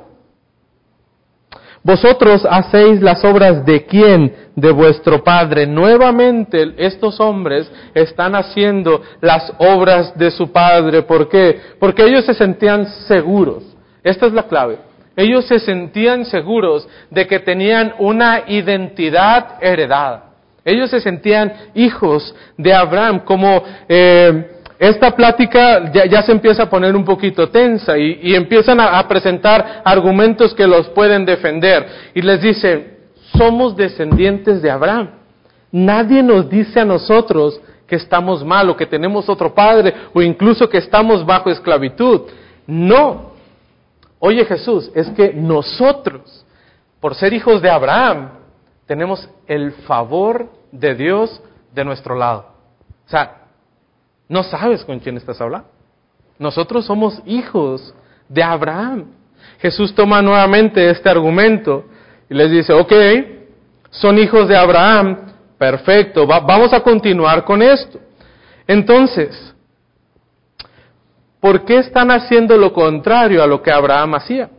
[1.84, 4.34] Vosotros hacéis las obras de quién?
[4.56, 5.68] De vuestro Padre.
[5.68, 11.02] Nuevamente estos hombres están haciendo las obras de su Padre.
[11.02, 11.60] ¿Por qué?
[11.80, 13.64] Porque ellos se sentían seguros.
[14.02, 14.78] Esta es la clave.
[15.16, 20.33] Ellos se sentían seguros de que tenían una identidad heredada.
[20.66, 26.96] Ellos se sentían hijos de Abraham, como eh, esta plática ya, se empieza a poner
[26.96, 31.86] un poquito tensa y, empiezan a, presentar argumentos que los pueden defender.
[32.14, 32.98] Y les dice,
[33.38, 35.10] somos descendientes de Abraham.
[35.72, 40.70] Nadie nos dice a nosotros que estamos mal o que tenemos otro padre o incluso
[40.70, 42.22] que estamos bajo esclavitud.
[42.68, 43.34] No.
[44.20, 46.46] Oye Jesús, es que nosotros,
[47.00, 48.43] por ser hijos de Abraham,
[48.94, 51.42] tenemos el favor de Dios
[51.74, 52.46] de nuestro lado.
[53.08, 53.48] O sea,
[54.30, 55.68] no sabes con quién estás hablando.
[56.38, 57.92] Nosotros somos hijos
[58.30, 59.06] de Abraham.
[59.58, 61.86] Jesús toma nuevamente este argumento
[62.30, 62.94] y les dice, ok,
[63.90, 68.00] son hijos de Abraham, perfecto, vamos a continuar con esto.
[68.68, 69.56] Entonces,
[71.40, 74.52] ¿por qué están haciendo lo contrario a lo que Abraham hacía?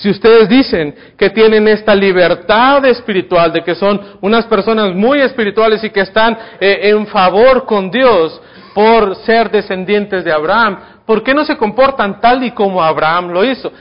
[0.00, 5.82] Si ustedes dicen que tienen esta libertad espiritual, de que son unas personas muy espirituales
[5.82, 8.40] y que están eh, en favor con Dios
[8.74, 13.44] por ser descendientes de Abraham, ¿por qué no se comportan tal y como Abraham lo
[13.44, 13.72] hizo?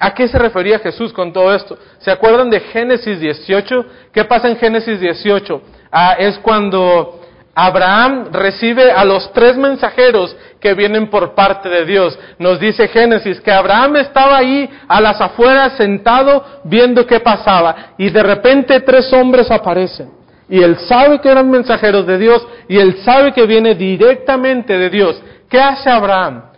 [0.00, 1.76] ¿A qué se refería Jesús con todo esto?
[1.98, 3.86] ¿Se acuerdan de Génesis 18?
[4.12, 5.62] ¿Qué pasa en Génesis 18?
[5.92, 7.20] Ah, es cuando
[7.58, 12.18] Abraham recibe a los tres mensajeros que vienen por parte de Dios.
[12.38, 18.10] Nos dice Génesis que Abraham estaba ahí a las afueras sentado viendo qué pasaba y
[18.10, 20.10] de repente tres hombres aparecen.
[20.50, 24.90] Y él sabe que eran mensajeros de Dios y él sabe que viene directamente de
[24.90, 25.22] Dios.
[25.48, 26.50] ¿Qué hace Abraham?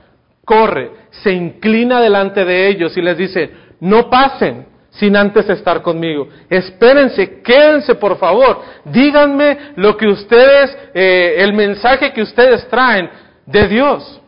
[0.45, 6.29] Corre, se inclina delante de ellos y les dice, no pasen, sin antes estar conmigo.
[6.49, 13.09] Espérense, quédense por favor, díganme lo que ustedes, eh, el mensaje que ustedes traen
[13.47, 14.21] de Dios.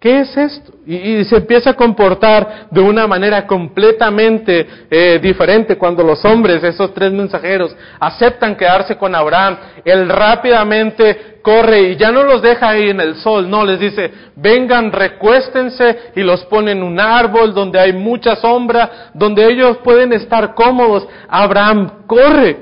[0.00, 0.72] ¿Qué es esto?
[0.86, 6.94] Y, se empieza a comportar de una manera completamente eh, diferente cuando los hombres, esos
[6.94, 9.58] tres mensajeros, aceptan quedarse con Abraham.
[9.84, 14.10] Él rápidamente corre y ya no los deja ahí en el sol, no, les dice,
[14.36, 20.14] vengan, recuéstense y los pone en un árbol donde hay mucha sombra, donde ellos pueden
[20.14, 21.06] estar cómodos.
[21.28, 22.56] Abraham corre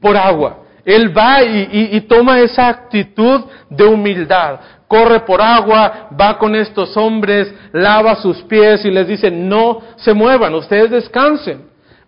[0.00, 0.64] por agua.
[0.84, 4.60] Él va y, toma esa actitud de humildad.
[4.94, 10.14] Corre por agua, va con estos hombres, lava sus pies y les dice, no se
[10.14, 11.62] muevan, ustedes descansen.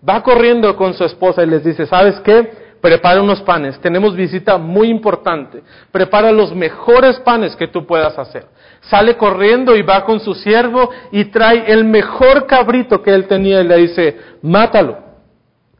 [0.08, 2.48] Va corriendo con su esposa y les dice, ¿sabes qué?
[2.80, 5.64] Prepara unos panes, tenemos visita muy importante.
[5.90, 8.46] Prepara los mejores panes que tú puedas hacer.
[8.82, 13.62] Sale corriendo y va con su siervo y trae el mejor cabrito que él tenía
[13.62, 14.98] y le dice, mátalo.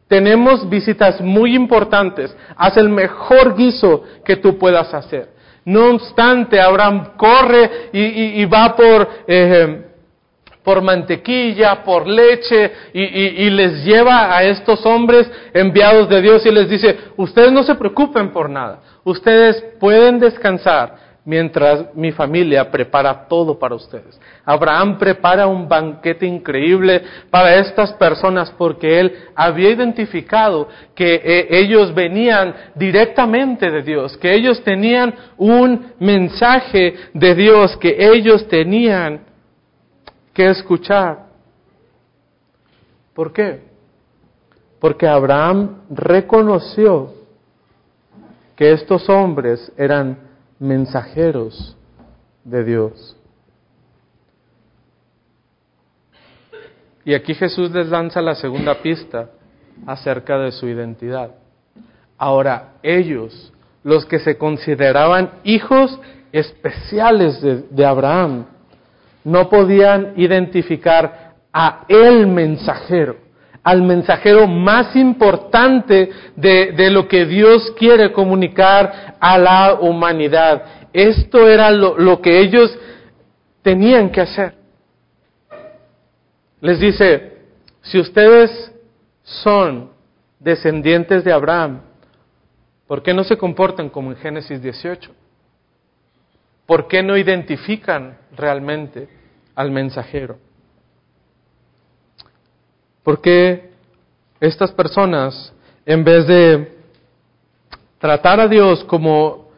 [0.08, 2.36] Tenemos visitas muy importantes.
[2.56, 5.35] Haz el mejor guiso que tú puedas hacer.
[5.66, 9.84] No obstante, Abraham corre y, va por, eh,
[10.62, 16.68] por mantequilla, por leche, y, les lleva a estos hombres enviados de Dios y les
[16.70, 23.58] dice, ustedes no se preocupen por nada, ustedes pueden descansar, mientras mi familia prepara todo
[23.58, 24.18] para ustedes.
[24.44, 31.92] Abraham prepara un banquete increíble para estas personas porque él había identificado que eh, ellos
[31.92, 39.20] venían directamente de Dios, que ellos tenían un mensaje de Dios que ellos tenían
[40.32, 41.26] que escuchar.
[43.12, 43.62] ¿Por qué?
[44.78, 47.14] Porque Abraham reconoció
[48.54, 50.25] que estos hombres eran
[50.58, 51.76] mensajeros
[52.44, 53.16] de Dios.
[57.04, 59.30] Y aquí Jesús les lanza la segunda pista
[59.86, 61.30] acerca de su identidad.
[62.18, 63.52] Ahora, ellos,
[63.84, 65.98] los que se consideraban hijos
[66.32, 68.46] especiales de, Abraham,
[69.22, 73.16] no podían identificar a el mensajero,
[73.66, 80.86] al mensajero más importante de, lo que Dios quiere comunicar a la humanidad.
[80.92, 82.78] Esto era lo, lo que ellos
[83.62, 84.54] tenían que hacer.
[86.60, 87.38] Les dice,
[87.82, 88.72] si ustedes
[89.24, 89.90] son
[90.38, 91.80] descendientes de Abraham,
[92.86, 95.10] ¿por qué no se comportan como en Génesis 18?
[96.66, 99.08] ¿Por qué no identifican realmente
[99.56, 100.45] al mensajero?
[103.06, 103.70] ¿Por qué
[104.40, 106.76] estas personas, en vez de
[107.98, 109.48] tratar a Dios como,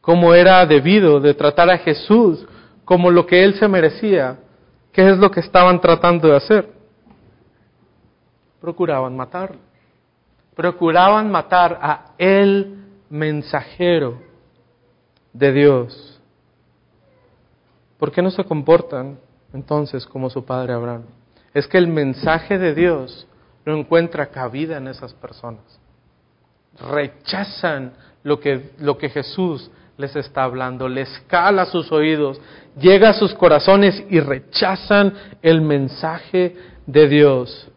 [0.00, 2.46] como era debido, de tratar a Jesús
[2.84, 4.38] como lo que Él se merecía,
[4.92, 6.70] ¿qué es lo que estaban tratando de hacer?
[8.60, 9.58] Procuraban matarlo.
[10.54, 12.76] Procuraban matar a el
[13.10, 14.20] mensajero
[15.32, 16.20] de Dios.
[17.98, 19.18] ¿Por qué no se comportan
[19.52, 21.02] entonces como su padre Abraham?
[21.54, 23.26] Es que el mensaje de Dios
[23.64, 25.62] no encuentra cabida en esas personas.
[26.90, 27.92] Rechazan
[28.24, 32.40] lo que, lo que Jesús les está hablando, les cala sus oídos,
[32.76, 37.68] llega a sus corazones y rechazan el mensaje de Dios.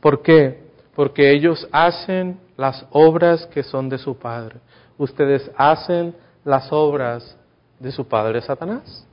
[0.00, 0.62] ¿Por qué?
[0.94, 4.60] Porque ellos hacen las obras que son de su Padre.
[4.96, 7.36] Ustedes hacen las obras
[7.80, 9.06] de su Padre Satanás.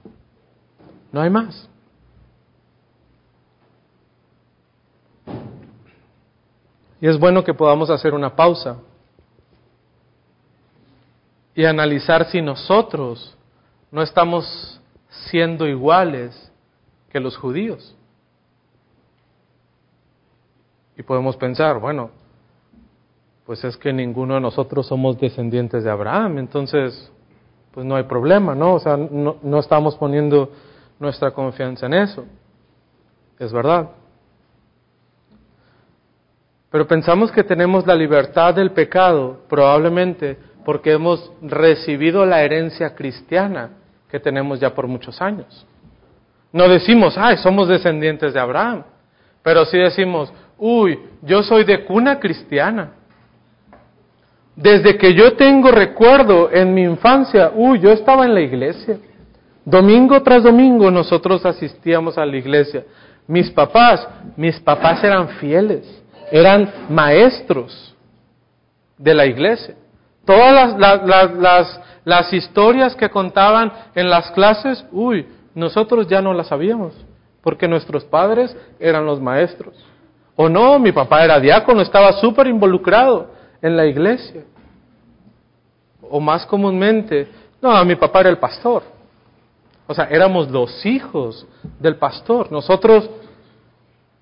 [1.11, 1.67] No hay más.
[7.01, 8.77] Y es bueno que podamos hacer una pausa
[11.55, 13.37] y analizar si nosotros
[13.91, 14.79] no estamos
[15.29, 16.51] siendo iguales
[17.09, 17.95] que los judíos.
[20.97, 22.11] Y podemos pensar, bueno,
[23.45, 27.11] pues es que ninguno de nosotros somos descendientes de Abraham, entonces,
[27.73, 28.75] pues no hay problema, ¿no?
[28.75, 30.51] O sea, no, no estamos poniendo
[30.99, 32.25] nuestra confianza en eso.
[33.39, 33.89] Es verdad.
[36.71, 43.71] Pero pensamos que tenemos la libertad del pecado, probablemente porque hemos recibido la herencia cristiana
[44.09, 45.65] que tenemos ya por muchos años.
[46.51, 48.83] No decimos, ay, somos descendientes de Abraham,
[49.41, 52.91] pero sí decimos, uy, yo soy de cuna cristiana.
[54.55, 58.97] Desde que yo tengo recuerdo en mi infancia, uy, yo estaba en la iglesia.
[59.63, 62.83] Domingo tras domingo nosotros asistíamos a la iglesia.
[63.25, 67.95] Mis papás, mis papás eran fieles, eran maestros
[68.97, 69.75] de la iglesia.
[70.25, 71.03] Todas las,
[71.37, 76.93] las, las, historias que contaban en las clases, uy, nosotros ya no las sabíamos,
[77.41, 79.73] porque nuestros padres eran los maestros.
[80.35, 84.43] O no, mi papá era diácono, estaba súper involucrado en la iglesia.
[86.09, 87.27] O más comúnmente,
[87.61, 88.83] no, mi papá era el pastor.
[89.87, 91.47] O sea, éramos los hijos
[91.79, 92.51] del pastor.
[92.51, 93.09] Nosotros,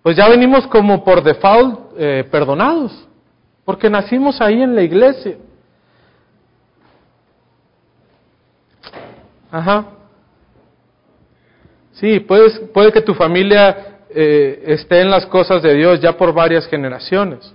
[0.01, 3.07] pues ya venimos como por default eh, perdonados,
[3.65, 5.37] porque nacimos ahí en la iglesia.
[9.51, 9.85] Ajá.
[11.93, 16.67] Sí, puede que tu familia eh, esté en las cosas de Dios ya por varias
[16.67, 17.53] generaciones.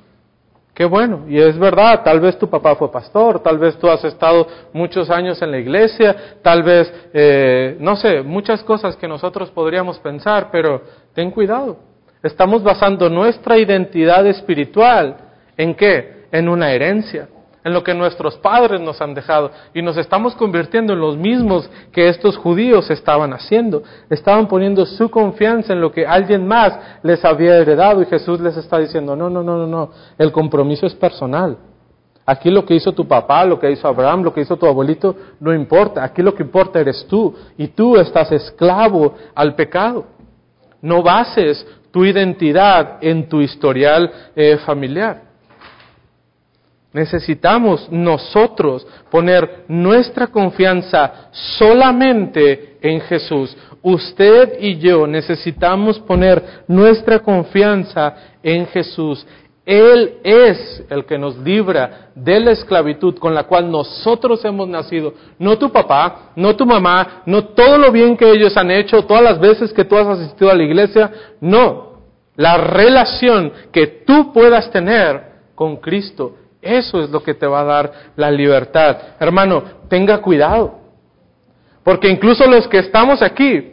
[0.75, 4.03] Qué bueno, y es verdad, tal vez tu papá fue pastor, tal vez tú has
[4.05, 9.51] estado muchos años en la iglesia, tal vez, eh, no sé, muchas cosas que nosotros
[9.51, 10.83] podríamos pensar, pero
[11.15, 11.92] ten cuidado.
[12.23, 15.17] Estamos basando nuestra identidad espiritual
[15.57, 16.27] en qué?
[16.31, 17.29] En una herencia
[17.65, 21.69] en lo que nuestros padres nos han dejado y nos estamos convirtiendo en los mismos
[21.93, 23.83] que estos judíos estaban haciendo.
[24.11, 28.57] Estaban poniendo su confianza en lo que alguien más les había heredado y Jesús les
[28.57, 31.57] está diciendo, no, no, no, no, no, el compromiso es personal.
[32.25, 35.15] Aquí lo que hizo tu papá, lo que hizo Abraham, lo que hizo tu abuelito,
[35.41, 36.05] no importa.
[36.05, 40.05] Aquí lo que importa eres tú y tú estás esclavo al pecado.
[40.81, 45.33] No bases tu identidad en tu historial eh, familiar.
[46.93, 53.57] Necesitamos nosotros poner nuestra confianza solamente en Jesús.
[53.81, 59.27] Usted y yo necesitamos poner nuestra confianza en Jesús.
[59.65, 65.15] Él es el que nos libra de la esclavitud con la cual nosotros hemos nacido.
[65.39, 69.23] No tu papá, no tu mamá, no todo lo bien que ellos han hecho, todas
[69.23, 71.13] las veces que tú has asistido a la iglesia.
[71.41, 71.93] No.
[72.35, 77.65] La relación que tú puedas tener con Cristo eso es lo que te va a
[77.65, 78.97] dar la libertad.
[79.19, 80.79] Hermano, tenga cuidado.
[81.83, 83.73] Porque incluso los que estamos aquí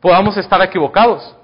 [0.00, 1.36] podamos estar equivocados.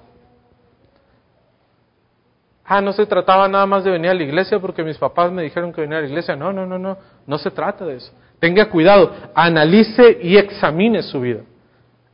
[2.67, 5.43] Ah, no se trataba nada más de venir a la iglesia porque mis papás me
[5.43, 6.35] dijeron que venía a la iglesia.
[6.35, 6.99] No, no, no, no.
[7.27, 8.13] No se trata de eso.
[8.41, 9.13] Tenga cuidado.
[9.35, 11.43] Analice y examine su vida.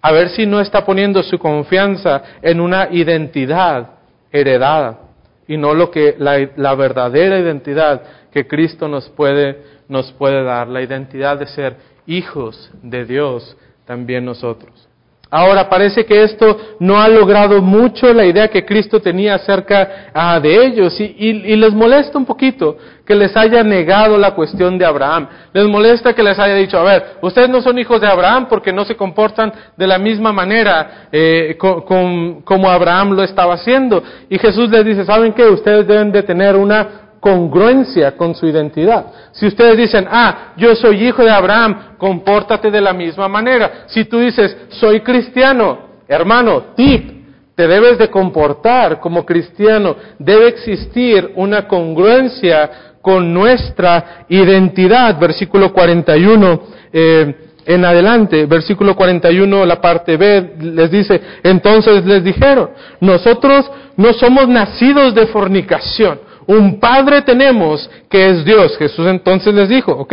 [0.02, 3.90] A ver si no está poniendo su confianza en una identidad
[4.30, 4.98] heredada
[5.46, 10.68] y no lo que la, la verdadera identidad que Cristo nos puede, nos puede dar,
[10.68, 11.76] la identidad de ser
[12.06, 14.88] hijos de Dios también nosotros.
[15.34, 20.38] Ahora parece que esto no ha logrado mucho la idea que Cristo tenía acerca ah,
[20.38, 22.76] de ellos y, y, les molesta un poquito
[23.06, 25.26] que les haya negado la cuestión de Abraham.
[25.54, 28.74] Les molesta que les haya dicho, a ver, ustedes no son hijos de Abraham porque
[28.74, 34.02] no se comportan de la misma manera eh, como Abraham lo estaba haciendo.
[34.28, 35.46] Y Jesús les dice, ¿saben qué?
[35.46, 39.06] Ustedes deben de tener una congruencia con su identidad.
[39.30, 43.84] Si ustedes dicen, ah, yo soy hijo de Abraham, compórtate de la misma manera.
[43.86, 47.22] Si tú dices, soy cristiano, hermano, tip,
[47.54, 49.94] te debes de comportar como cristiano.
[50.18, 55.16] Debe existir una congruencia con nuestra identidad.
[55.20, 56.62] Versículo 41.
[56.92, 64.12] Eh, en adelante, versículo 41, la parte B, les dice, entonces les dijeron, nosotros no
[64.12, 68.76] somos nacidos de fornicación un Padre tenemos que es Dios.
[68.76, 70.12] Jesús entonces les dijo, ok,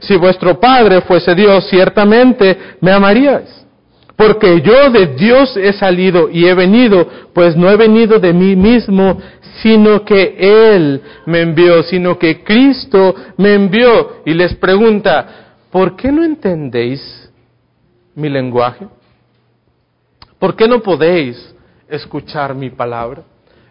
[0.00, 3.60] si vuestro Padre fuese Dios, ciertamente me amaríais.
[4.16, 8.54] Porque yo de Dios he salido y he venido, pues no he venido de mí
[8.54, 9.18] mismo,
[9.62, 14.22] sino que Él me envió, sino que Cristo me envió.
[14.26, 17.30] Y les pregunta, ¿por qué no entendéis
[18.14, 18.86] mi lenguaje?
[20.38, 21.54] ¿Por qué no podéis
[21.88, 23.22] escuchar mi palabra?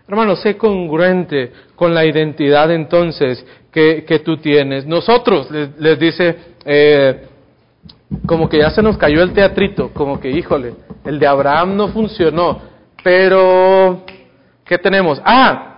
[0.09, 4.87] Hermano, sé congruente con la identidad entonces que, que tú tienes.
[4.87, 6.35] Nosotros, les, dice,
[6.65, 7.27] eh,
[8.25, 10.73] como que ya se nos cayó el teatrito, como que, híjole,
[11.05, 12.59] el de Abraham no funcionó,
[13.03, 14.03] pero,
[14.65, 15.21] ¿qué tenemos?
[15.23, 15.77] Ah,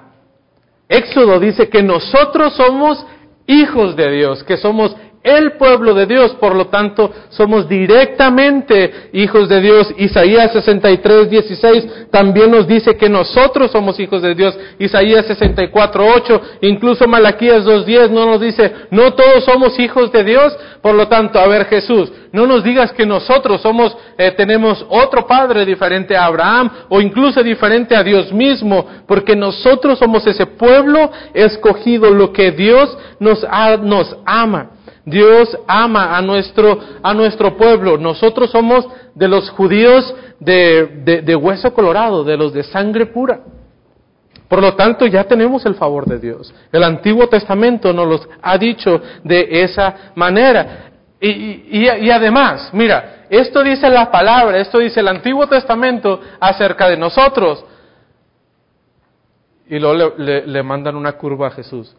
[0.88, 3.06] Éxodo dice que nosotros somos
[3.48, 9.48] hijos de Dios, que somos el pueblo de Dios, por lo tanto, somos directamente hijos
[9.50, 9.94] de Dios.
[9.98, 14.58] Isaías 63, 16 también nos dice que nosotros somos hijos de Dios.
[14.80, 20.24] Isaías 64, 8, incluso Malaquías 2, 10 no nos dice, no todos somos hijos de
[20.24, 20.58] Dios.
[20.82, 25.28] Por lo tanto, a ver Jesús, no nos digas que nosotros somos, eh, tenemos otro
[25.28, 31.12] padre diferente a Abraham o incluso diferente a Dios mismo, porque nosotros somos ese pueblo
[31.36, 33.46] escogido, lo que Dios nos,
[33.84, 34.81] nos ama.
[35.06, 37.98] Dios ama a nuestro, a nuestro pueblo.
[37.98, 43.42] Nosotros somos de los judíos de, de, hueso colorado, de los de sangre pura.
[44.48, 46.54] Por lo tanto, ya tenemos el favor de Dios.
[46.72, 50.92] El Antiguo Testamento nos los ha dicho de esa manera.
[51.20, 56.90] Y, y, y, además, mira, esto dice la palabra, esto dice el Antiguo Testamento acerca
[56.90, 57.64] de nosotros.
[59.68, 61.96] Y luego le, le mandan una curva a Jesús.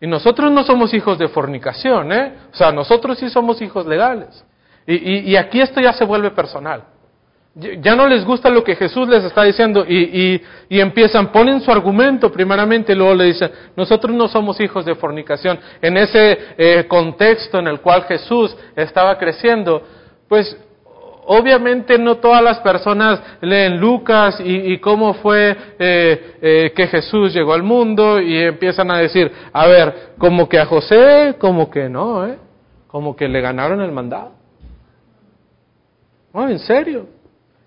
[0.00, 2.32] Y nosotros no somos hijos de fornicación, ¿eh?
[2.52, 4.44] O sea, nosotros sí somos hijos legales.
[4.86, 6.82] Y, aquí esto ya se vuelve personal.
[7.54, 10.40] Ya no les gusta lo que Jesús les está diciendo y,
[10.70, 15.58] empiezan, ponen su argumento primeramente y luego le dicen, nosotros no somos hijos de fornicación.
[15.82, 19.82] En ese eh, contexto en el cual Jesús estaba creciendo,
[20.28, 20.56] pues
[21.32, 27.52] Obviamente no todas las personas leen Lucas y, cómo fue eh, eh, que Jesús llegó
[27.52, 32.26] al mundo y empiezan a decir, a ver, como que a José, como que no,
[32.26, 32.36] ¿eh?
[32.88, 34.32] como que le ganaron el mandado.
[36.34, 37.06] No, en serio.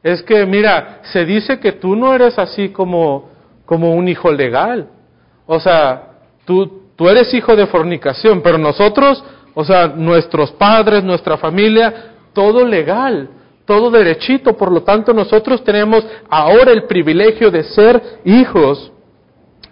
[0.04, 3.30] Es que, mira, se dice que tú no eres así como,
[3.66, 4.90] como un hijo legal.
[5.46, 6.10] O sea,
[6.44, 12.66] tú, tú eres hijo de fornicación, pero nosotros, o sea, nuestros padres, nuestra familia, todo
[12.68, 13.30] legal
[13.66, 18.92] todo derechito, por lo tanto nosotros tenemos ahora el privilegio de ser hijos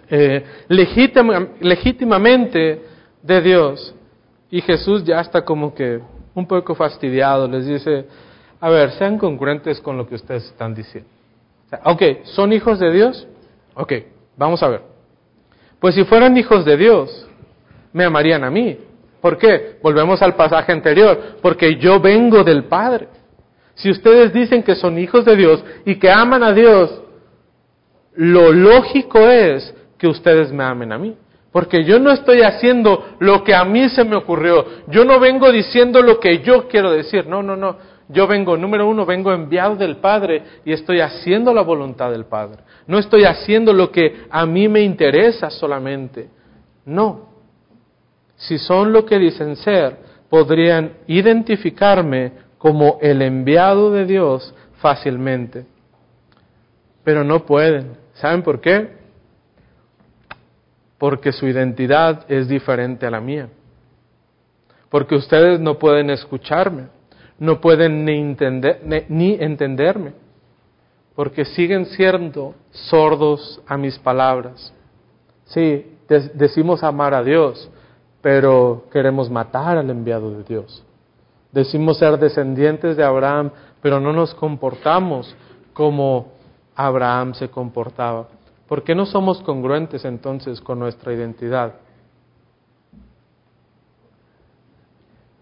[0.08, 2.82] eh, legítimamente
[3.22, 3.94] de Dios.
[4.50, 6.00] Y Jesús ya está como que
[6.34, 8.06] un poco fastidiado, les dice,
[8.60, 11.08] a ver, sean congruentes con lo que ustedes están diciendo.
[11.84, 13.26] Ok, ¿son hijos de Dios?
[13.74, 13.92] Ok,
[14.36, 14.82] vamos a ver.
[15.80, 17.26] Pues si fueran hijos de Dios,
[17.92, 18.78] me amarían a mí.
[19.20, 19.78] ¿Por qué?
[19.82, 23.08] Volvemos al pasaje anterior, porque yo vengo del Padre.
[23.74, 27.02] Si ustedes dicen que son hijos de Dios y que aman a Dios,
[28.14, 31.16] lo lógico es que ustedes me amen a mí.
[31.50, 34.64] Porque yo no estoy haciendo lo que a mí se me ocurrió.
[34.88, 37.26] Yo no vengo diciendo lo que yo quiero decir.
[37.26, 37.76] No, no, no.
[38.08, 42.62] Yo vengo, número uno, vengo enviado del Padre y estoy haciendo la voluntad del Padre.
[42.86, 46.28] No estoy haciendo lo que a mí me interesa solamente.
[46.86, 47.28] No.
[48.36, 49.96] Si son lo que dicen ser,
[50.28, 52.32] podrían identificarme
[52.62, 55.66] como el enviado de Dios fácilmente.
[57.02, 57.96] Pero no pueden.
[58.14, 58.98] ¿Saben por qué?
[60.96, 63.48] Porque su identidad es diferente a la mía.
[64.90, 66.84] Porque ustedes no pueden escucharme,
[67.36, 70.12] no pueden ni, entender, entenderme,
[71.16, 74.72] porque siguen siendo sordos a mis palabras.
[75.46, 75.96] Sí,
[76.34, 77.68] decimos amar a Dios,
[78.20, 80.84] pero queremos matar al enviado de Dios.
[81.52, 83.50] Decimos ser descendientes de Abraham,
[83.82, 85.36] pero no nos comportamos
[85.74, 86.32] como
[86.74, 88.28] Abraham se comportaba.
[88.66, 91.74] ¿Por qué no somos congruentes entonces con nuestra identidad?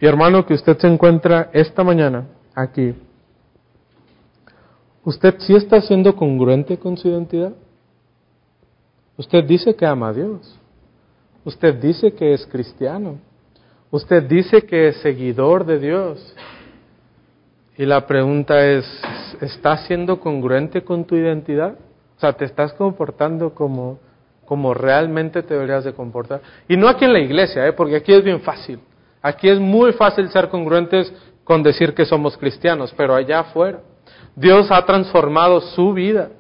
[0.01, 2.95] Y hermano, que usted se encuentra esta mañana aquí,
[5.05, 7.53] ¿usted sí está siendo congruente con su identidad?
[9.17, 10.59] Usted dice que ama a Dios.
[11.45, 13.19] Usted dice que es cristiano.
[13.91, 16.35] Usted dice que es seguidor de Dios.
[17.77, 18.85] Y la pregunta es,
[19.41, 21.75] ¿estás siendo congruente con tu identidad?
[22.17, 23.99] O sea, ¿te estás comportando como,
[24.45, 26.41] como realmente te deberías de comportar?
[26.69, 27.73] Y no aquí en la iglesia, ¿eh?
[27.73, 28.79] porque aquí es bien fácil.
[29.23, 31.13] Aquí es muy fácil ser congruentes
[31.43, 33.81] con decir que somos cristianos, pero allá afuera.
[34.37, 36.31] Dios ha transformado su vida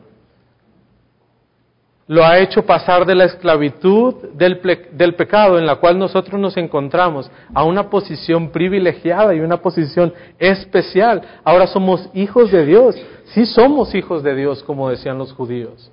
[2.11, 4.58] lo ha hecho pasar de la esclavitud del,
[5.14, 11.22] pecado en la cual nosotros nos encontramos a una posición privilegiada y una posición especial.
[11.44, 12.96] Ahora somos hijos de Dios.
[13.26, 15.92] Sí somos hijos de Dios, como decían los judíos.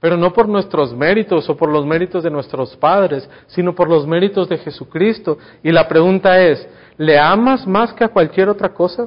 [0.00, 4.08] Pero no por nuestros méritos o por los méritos de nuestros padres, sino por los
[4.08, 5.38] méritos de Jesucristo.
[5.62, 9.06] Y la pregunta es, ¿le amas más que a cualquier otra cosa?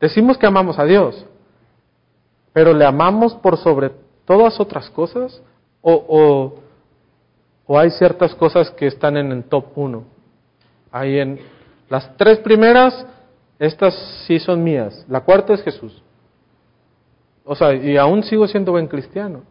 [0.00, 1.26] Decimos que amamos a Dios,
[2.52, 3.90] pero le amamos por sobre
[4.24, 5.42] todas otras cosas
[5.80, 6.54] o,
[7.66, 10.04] o, hay ciertas cosas que están en el top uno.
[10.90, 11.40] Ahí en
[11.88, 13.06] las tres primeras,
[13.58, 13.94] estas
[14.26, 15.06] sí son mías.
[15.08, 16.02] La cuarta es Jesús.
[17.44, 19.42] O sea, y aún sigo siendo buen cristiano.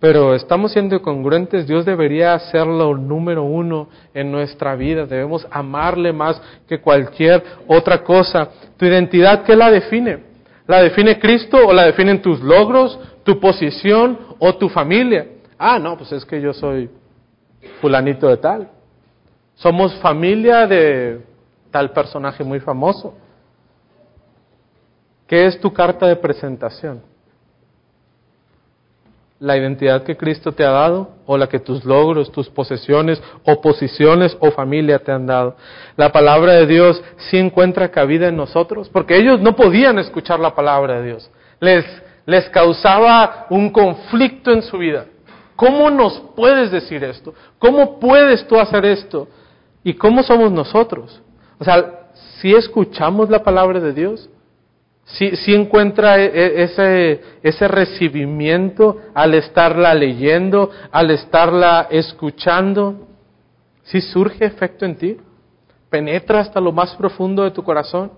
[0.00, 6.40] Pero estamos siendo congruentes, Dios debería serlo número uno en nuestra vida, debemos amarle más
[6.68, 8.48] que cualquier otra cosa.
[8.76, 10.27] ¿Tu identidad qué la define?
[10.68, 15.26] ¿La define Cristo o la definen tus logros, tu posición o tu familia?
[15.58, 16.90] Ah, no, pues es que yo soy
[17.80, 18.68] fulanito de tal.
[19.54, 21.22] Somos familia de
[21.70, 23.14] tal personaje muy famoso.
[25.26, 27.00] ¿Qué es tu carta de presentación?
[29.40, 33.60] La identidad que Cristo te ha dado o la que tus logros, tus posesiones o
[33.60, 35.56] posiciones o familia te han dado.
[35.96, 40.54] La palabra de Dios sí encuentra cabida en nosotros porque ellos no podían escuchar la
[40.54, 41.30] palabra de Dios.
[41.60, 41.84] Les,
[42.26, 45.06] les causaba un conflicto en su vida.
[45.54, 47.34] ¿Cómo nos puedes decir esto?
[47.58, 49.28] ¿Cómo puedes tú hacer esto?
[49.84, 51.20] ¿Y cómo somos nosotros?
[51.58, 52.08] O sea,
[52.40, 54.28] si escuchamos la palabra de Dios,
[55.08, 63.06] si encuentra e, e, ese, ese recibimiento al estarla leyendo, al estarla escuchando.
[63.84, 65.16] Si surge efecto en ti,
[65.88, 68.12] penetra hasta lo más profundo de tu corazón.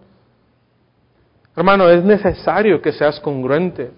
[1.54, 3.92] Hermano, es necesario que seas congruente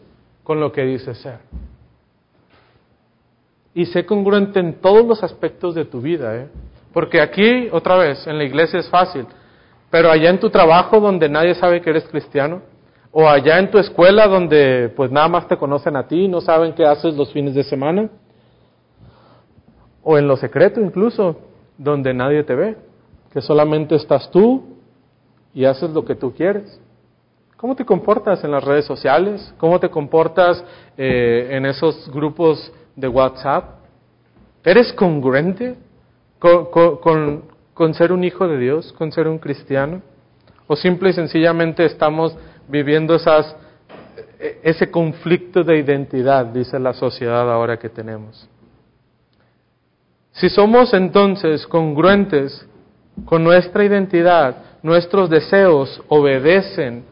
[0.44, 1.38] con lo que dices ser.
[3.74, 6.48] Y sé congruente en todos los aspectos de tu vida, ¿eh?
[6.92, 9.26] Porque aquí, otra vez, en la iglesia es fácil,
[9.90, 12.60] pero allá en tu trabajo donde nadie sabe que eres cristiano,
[13.12, 16.40] o allá en tu escuela donde pues nada más te conocen a ti y no
[16.40, 18.08] saben qué haces los fines de semana.
[20.02, 21.36] O en lo secreto incluso,
[21.76, 22.76] donde nadie te ve,
[23.32, 24.64] que solamente estás tú
[25.54, 26.80] y haces lo que tú quieres.
[27.58, 29.54] ¿Cómo te comportas en las redes sociales?
[29.58, 30.64] ¿Cómo te comportas
[30.96, 33.76] eh, en esos grupos de WhatsApp?
[34.64, 35.76] ¿Eres congruente
[36.38, 37.42] con,
[37.74, 40.00] con ser un hijo de Dios, con ser un cristiano?
[40.66, 42.36] ¿O simple y sencillamente estamos
[42.68, 43.56] viviendo esas,
[44.62, 48.48] ese conflicto de identidad, dice la sociedad ahora que tenemos.
[50.32, 52.66] Si somos entonces congruentes
[53.24, 57.04] con nuestra identidad, nuestros deseos obedecen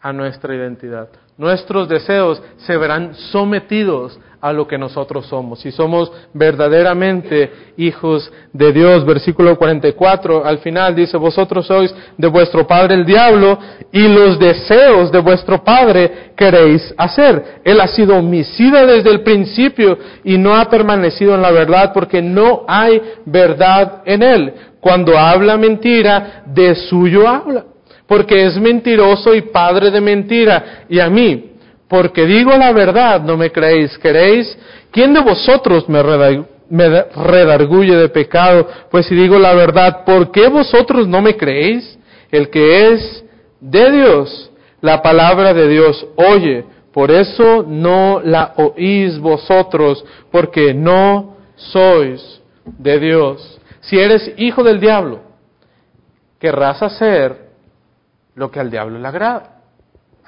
[0.00, 1.08] a nuestra identidad.
[1.36, 5.60] Nuestros deseos se verán sometidos a lo que nosotros somos.
[5.60, 12.66] Si somos verdaderamente hijos de Dios, versículo 44, al final dice, vosotros sois de vuestro
[12.66, 13.58] padre el diablo
[13.90, 17.60] y los deseos de vuestro padre queréis hacer.
[17.64, 22.22] Él ha sido homicida desde el principio y no ha permanecido en la verdad porque
[22.22, 24.54] no hay verdad en él.
[24.80, 27.64] Cuando habla mentira, de suyo habla,
[28.06, 30.84] porque es mentiroso y padre de mentira.
[30.88, 31.47] Y a mí,
[31.88, 33.96] porque digo la verdad, no me creéis.
[33.98, 34.56] ¿Queréis?
[34.90, 38.68] ¿Quién de vosotros me, redarguye de pecado?
[38.90, 41.98] Pues si digo la verdad, ¿por qué vosotros no me creéis?
[42.30, 43.24] El que es
[43.60, 44.50] de Dios,
[44.82, 46.64] la palabra de Dios oye.
[46.92, 53.60] Por eso no la oís vosotros, porque no sois de Dios.
[53.80, 55.20] Si eres hijo del diablo,
[56.40, 57.50] querrás hacer
[58.34, 59.57] lo que al diablo le agrada.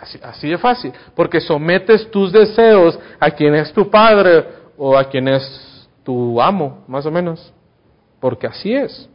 [0.01, 4.47] Así, de fácil, porque sometes tus deseos a quien es tu padre
[4.79, 7.53] o a quien es tu amo, más o menos,
[8.19, 9.09] porque así es.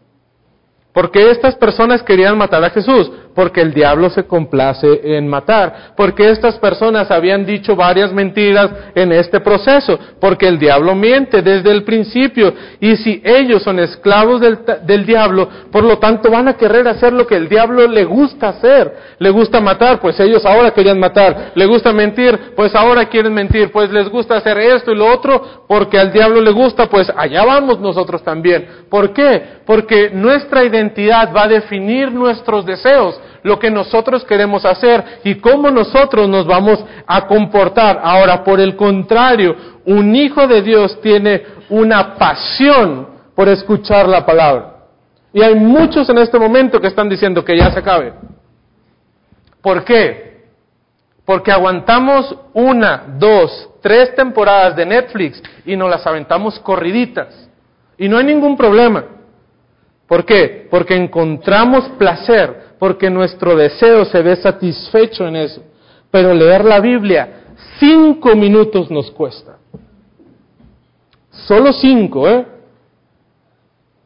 [0.93, 3.11] ¿Por qué estas personas querían matar a Jesús?
[3.35, 5.91] Porque el diablo se complace en matar.
[5.97, 9.99] Porque estas personas habían dicho varias mentiras en este proceso.
[10.21, 12.53] Porque el diablo miente desde el principio.
[12.79, 17.11] Y si ellos son esclavos del, del, diablo, por lo tanto van a querer hacer
[17.11, 18.95] lo que el diablo le gusta hacer.
[19.19, 21.51] Le gusta matar, pues ellos ahora querían matar.
[21.55, 23.69] Le gusta mentir, pues ahora quieren mentir.
[23.69, 27.43] Pues les gusta hacer esto y lo otro, porque al diablo le gusta, pues allá
[27.43, 28.65] vamos nosotros también.
[28.89, 29.43] ¿Por qué?
[29.65, 35.69] Porque nuestra identidad va a definir nuestros deseos lo que nosotros queremos hacer y cómo
[35.69, 38.01] nosotros nos vamos a comportar.
[38.03, 44.77] Ahora, por el contrario, un hijo de Dios tiene una pasión por escuchar la palabra.
[45.31, 48.13] Y hay muchos en este momento que están diciendo que ya se acabe.
[49.61, 50.45] ¿Por qué?
[51.23, 57.47] Porque aguantamos una, dos, tres temporadas de Netflix y nos las aventamos corriditas.
[57.95, 59.03] Y no hay ningún problema.
[60.07, 60.67] ¿Por qué?
[60.71, 65.63] Porque encontramos placer porque nuestro deseo se ve satisfecho en eso.
[66.11, 69.57] Pero leer la Biblia, cinco minutos nos cuesta.
[71.31, 72.45] Solo cinco, ¿eh?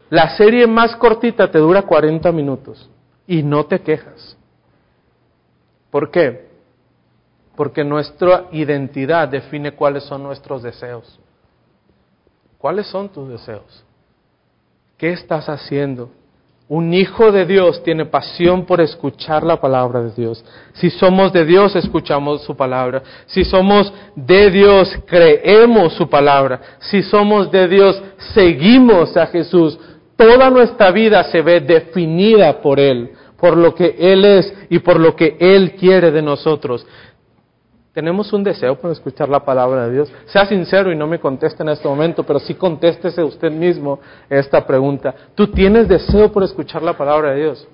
[0.10, 2.90] La serie más cortita te dura 40 minutos
[3.28, 4.38] y no te quejas.
[5.92, 6.48] ¿Por qué?
[7.58, 11.20] Porque nuestra identidad define cuáles son nuestros deseos.
[12.58, 13.84] ¿Cuáles son tus deseos?
[14.98, 16.12] ¿Qué estás haciendo?
[16.70, 20.46] Un hijo de Dios tiene pasión por escuchar la palabra de Dios.
[20.74, 23.02] Si somos de Dios, escuchamos su palabra.
[23.26, 26.62] Si somos de Dios, creemos su palabra.
[26.78, 28.00] Si somos de Dios,
[28.36, 29.80] seguimos a Jesús.
[30.16, 35.00] Toda nuestra vida se ve definida por Él, por lo que Él es y por
[35.00, 36.86] lo que Él quiere de nosotros.
[37.94, 40.14] Tenemos un deseo por escuchar la palabra de Dios.
[40.28, 44.66] Sea sincero y no me conteste en este momento, pero sí contéstese usted mismo esta
[44.66, 45.14] pregunta.
[45.34, 47.68] ¿Tú tienes deseo por escuchar la palabra de Dios?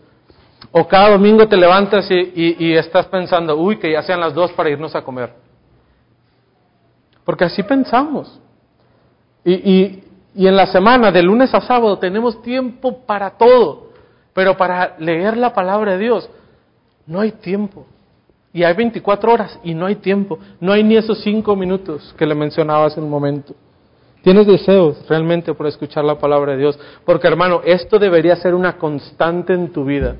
[0.71, 4.69] O cada domingo te levantas y, estás pensando, uy, que ya sean las dos para
[4.69, 5.33] irnos a comer.
[7.25, 8.39] Porque así pensamos.
[9.43, 10.01] Y,
[10.33, 13.89] y en la semana, de lunes a sábado, tenemos tiempo para todo.
[14.33, 16.29] Pero para leer la palabra de Dios,
[17.05, 17.85] no hay tiempo.
[18.55, 20.39] Y hay 24 horas y no hay tiempo.
[20.61, 23.53] No hay ni esos cinco minutos que le mencionaba hace un momento.
[24.21, 26.79] Tienes deseos realmente por escuchar la palabra de Dios.
[27.03, 30.15] Porque hermano, esto debería ser una constante en tu vida.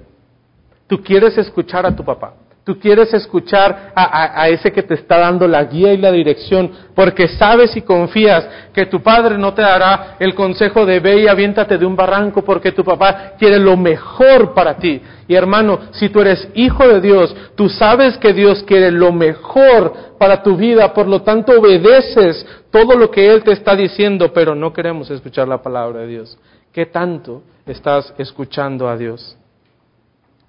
[0.86, 2.34] Tú quieres escuchar a tu papá.
[2.66, 7.28] Tú quieres escuchar a, ese que te está dando la guía y la dirección, porque
[7.28, 8.44] sabes y confías
[8.74, 12.44] que tu padre no te dará el consejo de ve y aviéntate de un barranco,
[12.44, 15.00] porque tu papá quiere lo mejor para ti.
[15.28, 20.16] Y hermano, si tú eres hijo de Dios, tú sabes que Dios quiere lo mejor
[20.18, 24.56] para tu vida, por lo tanto obedeces todo lo que Él te está diciendo, pero
[24.56, 26.36] no queremos escuchar la palabra de Dios.
[26.74, 29.38] ¿Qué tanto estás escuchando a Dios?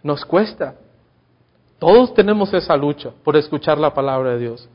[0.03, 0.77] Nos cuesta.
[1.79, 4.68] Todos tenemos esa lucha por escuchar la palabra de Dios.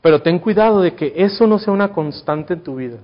[0.00, 2.98] Pero ten cuidado de que eso no sea una constante en tu vida.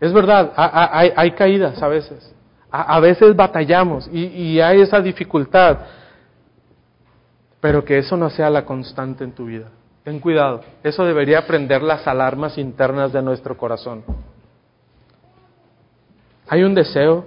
[0.00, 2.34] Es verdad, hay, caídas a veces.
[2.70, 5.78] A, veces batallamos y, y hay esa dificultad.
[7.60, 9.68] Pero que eso no sea la constante en tu vida.
[10.02, 10.62] Ten cuidado.
[10.82, 14.02] Eso debería prender las alarmas internas de nuestro corazón.
[16.48, 17.26] Hay un deseo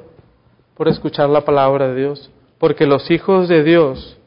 [0.76, 2.32] por escuchar la palabra de Dios.
[2.58, 4.18] Porque los hijos de Dios,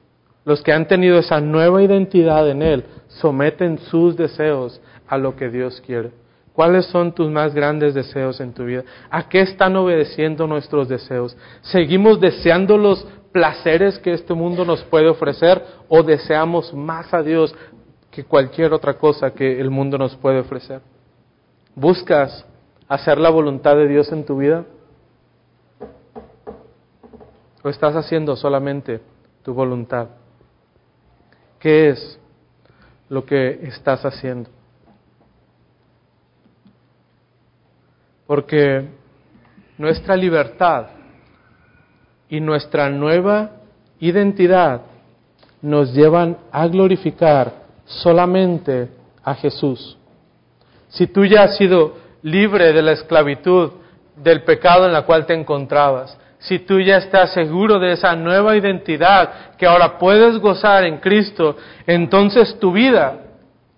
[0.44, 5.48] los que han tenido esa nueva identidad en Él, someten sus deseos a lo que
[5.48, 6.10] Dios quiere.
[6.52, 8.82] ¿Cuáles son tus más grandes deseos en tu vida?
[9.10, 11.36] ¿A qué están obedeciendo nuestros deseos?
[11.62, 17.54] ¿Seguimos deseando los placeres que este mundo nos puede ofrecer o deseamos más a Dios
[18.10, 20.80] que cualquier otra cosa que el mundo nos puede ofrecer?
[21.76, 22.44] ¿Buscas
[22.88, 24.64] hacer la voluntad de Dios en tu vida?
[27.62, 29.00] ¿O estás haciendo solamente
[29.42, 30.08] tu voluntad?
[31.58, 32.18] ¿Qué es
[33.08, 34.50] lo que estás haciendo?
[38.26, 38.86] Porque
[39.76, 40.88] nuestra libertad
[42.28, 43.52] y nuestra nueva
[43.98, 44.82] identidad
[45.62, 47.52] nos llevan a glorificar
[47.86, 48.88] solamente
[49.24, 49.96] a Jesús.
[50.88, 53.72] Si tú ya has sido libre de la esclavitud
[54.16, 58.56] del pecado en la cual te encontrabas, si tú ya estás seguro de esa nueva
[58.56, 63.20] identidad que ahora puedes gozar en Cristo, entonces tu vida,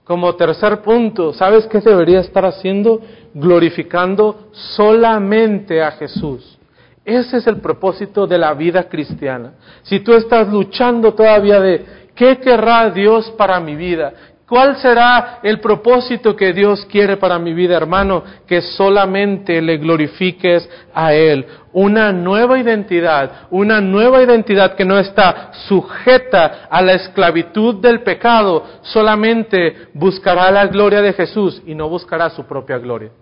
[0.05, 3.01] como tercer punto, ¿sabes qué debería estar haciendo?
[3.33, 6.59] Glorificando solamente a Jesús.
[7.05, 9.55] Ese es el propósito de la vida cristiana.
[9.83, 11.85] Si tú estás luchando todavía de
[12.15, 14.13] qué querrá Dios para mi vida,
[14.51, 18.25] ¿Cuál será el propósito que Dios quiere para mi vida, hermano?
[18.49, 21.47] Que solamente le glorifiques a Él.
[21.73, 28.67] Una nueva identidad, una nueva identidad que no está sujeta a la esclavitud del pecado,
[28.83, 33.13] solamente buscará la gloria de Jesús y no buscará su propia gloria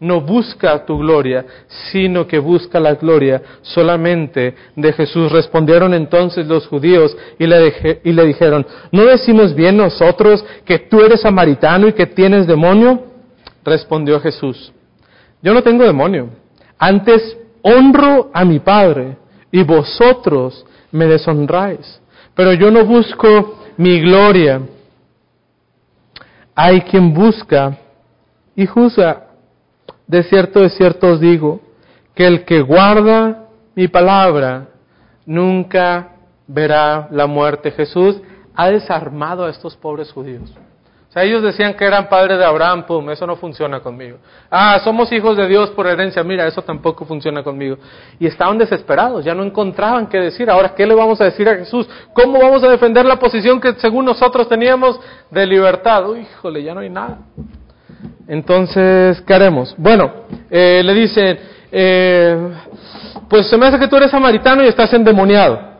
[0.00, 1.44] no busca tu gloria,
[1.92, 5.30] sino que busca la gloria solamente de Jesús.
[5.30, 11.00] Respondieron entonces los judíos y le, y le dijeron, ¿no decimos bien nosotros que tú
[11.02, 13.04] eres samaritano y que tienes demonio?
[13.62, 14.72] Respondió Jesús,
[15.42, 16.30] yo no tengo demonio,
[16.78, 19.18] antes honro a mi Padre
[19.52, 22.00] y vosotros me deshonráis,
[22.34, 24.62] pero yo no busco mi gloria.
[26.54, 27.78] Hay quien busca
[28.56, 29.29] y juzga
[30.10, 31.60] de cierto, de cierto os digo,
[32.16, 33.44] que el que guarda
[33.76, 34.66] mi palabra
[35.24, 36.16] nunca
[36.48, 37.70] verá la muerte.
[37.70, 38.20] Jesús
[38.56, 40.52] ha desarmado a estos pobres judíos.
[41.08, 44.18] O sea, ellos decían que eran padres de Abraham, pum, eso no funciona conmigo.
[44.50, 47.78] Ah, somos hijos de Dios por herencia, mira, eso tampoco funciona conmigo.
[48.18, 50.50] Y estaban desesperados, ya no encontraban qué decir.
[50.50, 51.88] Ahora, ¿qué le vamos a decir a Jesús?
[52.12, 55.00] ¿Cómo vamos a defender la posición que según nosotros teníamos
[55.30, 56.10] de libertad?
[56.10, 57.18] Uy, híjole, ya no hay nada.
[58.28, 59.74] Entonces, ¿qué haremos?
[59.76, 60.12] Bueno,
[60.50, 61.38] eh, le dicen,
[61.72, 62.48] eh,
[63.28, 65.70] pues se me hace que tú eres samaritano y estás endemoniado.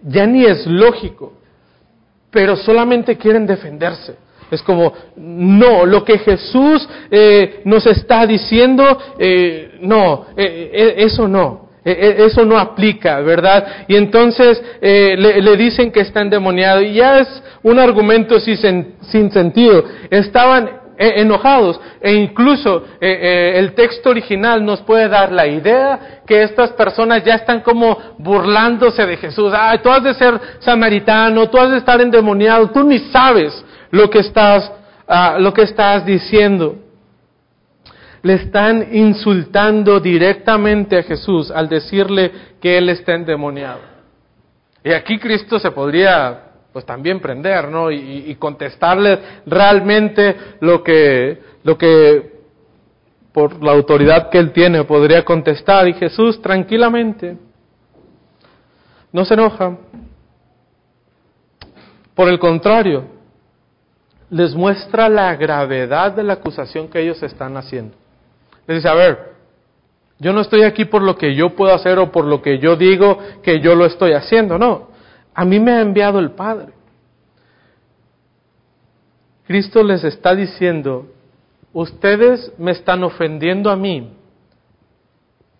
[0.00, 1.32] ya ni es lógico,
[2.30, 4.16] pero solamente quieren defenderse.
[4.50, 8.84] Es como, no, lo que Jesús eh, nos está diciendo,
[9.18, 13.86] eh, no, eh, eso no, eso no aplica, ¿verdad?
[13.88, 19.30] Y entonces le, le, dicen que está endemoniado y ya es un argumento sin, sin
[19.30, 19.84] sentido.
[20.10, 21.80] Estaban e, enojados.
[22.00, 27.22] E incluso eh, eh, el texto original nos puede dar la idea que estas personas
[27.24, 29.52] ya están como burlándose de Jesús.
[29.54, 34.10] Ah, tú has de ser samaritano, tú has de estar endemoniado, tú ni sabes lo
[34.10, 34.72] que estás,
[35.06, 36.87] ah, lo que estás diciendo.
[38.22, 43.80] Le están insultando directamente a Jesús al decirle que Él está endemoniado.
[44.82, 47.90] Y aquí Cristo se podría pues también prender, ¿no?
[47.90, 52.38] Y, contestarle realmente lo que, lo que
[53.32, 55.88] por la autoridad que él tiene podría contestar.
[55.88, 57.36] Y Jesús tranquilamente
[59.12, 59.76] no se enoja.
[62.14, 63.04] Por el contrario,
[64.30, 67.96] les muestra la gravedad de la acusación que ellos están haciendo.
[68.68, 69.18] Les dice, a ver,
[70.18, 72.76] yo no estoy aquí por lo que yo puedo hacer o por lo que yo
[72.76, 74.90] digo que yo lo estoy haciendo, no.
[75.34, 76.74] A mí me ha enviado el Padre.
[79.46, 81.06] Cristo les está diciendo,
[81.72, 84.12] ustedes me están ofendiendo a mí,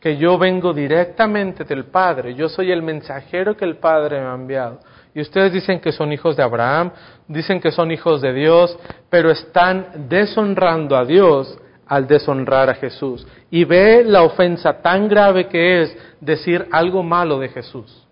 [0.01, 4.35] que yo vengo directamente del Padre, yo soy el mensajero que el Padre me ha
[4.35, 4.81] enviado.
[5.15, 6.93] Y ustedes dicen que son hijos de Abraham,
[7.27, 8.79] dicen que son hijos de Dios,
[9.09, 11.59] pero están deshonrando a Dios
[11.89, 13.27] al deshonrar a Jesús.
[13.51, 18.05] Y ve la ofensa tan grave que es decir algo malo de Jesús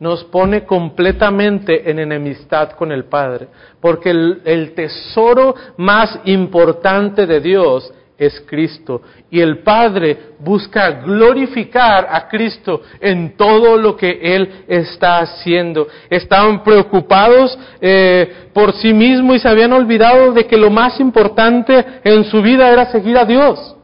[0.00, 3.48] nos pone completamente en enemistad con el Padre,
[3.80, 9.00] porque el, tesoro más importante de Dios es Cristo.
[9.30, 15.86] Y el Padre busca glorificar a Cristo en todo lo que Él está haciendo.
[16.10, 21.84] Estaban preocupados eh, por sí mismos y se habían olvidado de que lo más importante
[22.02, 23.76] en su vida era seguir a Dios.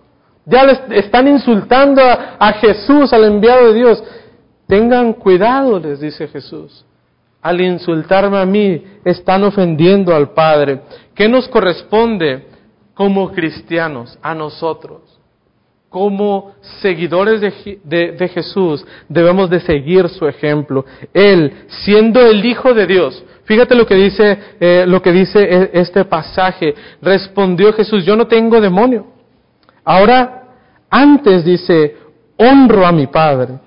[0.47, 4.03] Ya les están insultando a Jesús, al enviado de Dios.
[4.67, 6.85] Tengan cuidado, les dice Jesús.
[7.41, 10.81] Al insultarme a mí, están ofendiendo al Padre.
[11.15, 12.54] ¿Qué nos corresponde
[12.95, 15.03] como cristianos a nosotros?
[15.89, 20.85] Como seguidores de, Jesús, debemos de seguir su ejemplo.
[21.13, 25.71] Él, siendo el Hijo de Dios, fíjate lo que dice, eh, lo que dice e,
[25.75, 26.75] este pasaje.
[27.01, 29.07] Respondió Jesús, yo no tengo demonio.
[29.85, 30.45] Ahora,
[30.91, 31.97] antes dice,
[32.37, 33.61] honro a mi Padre.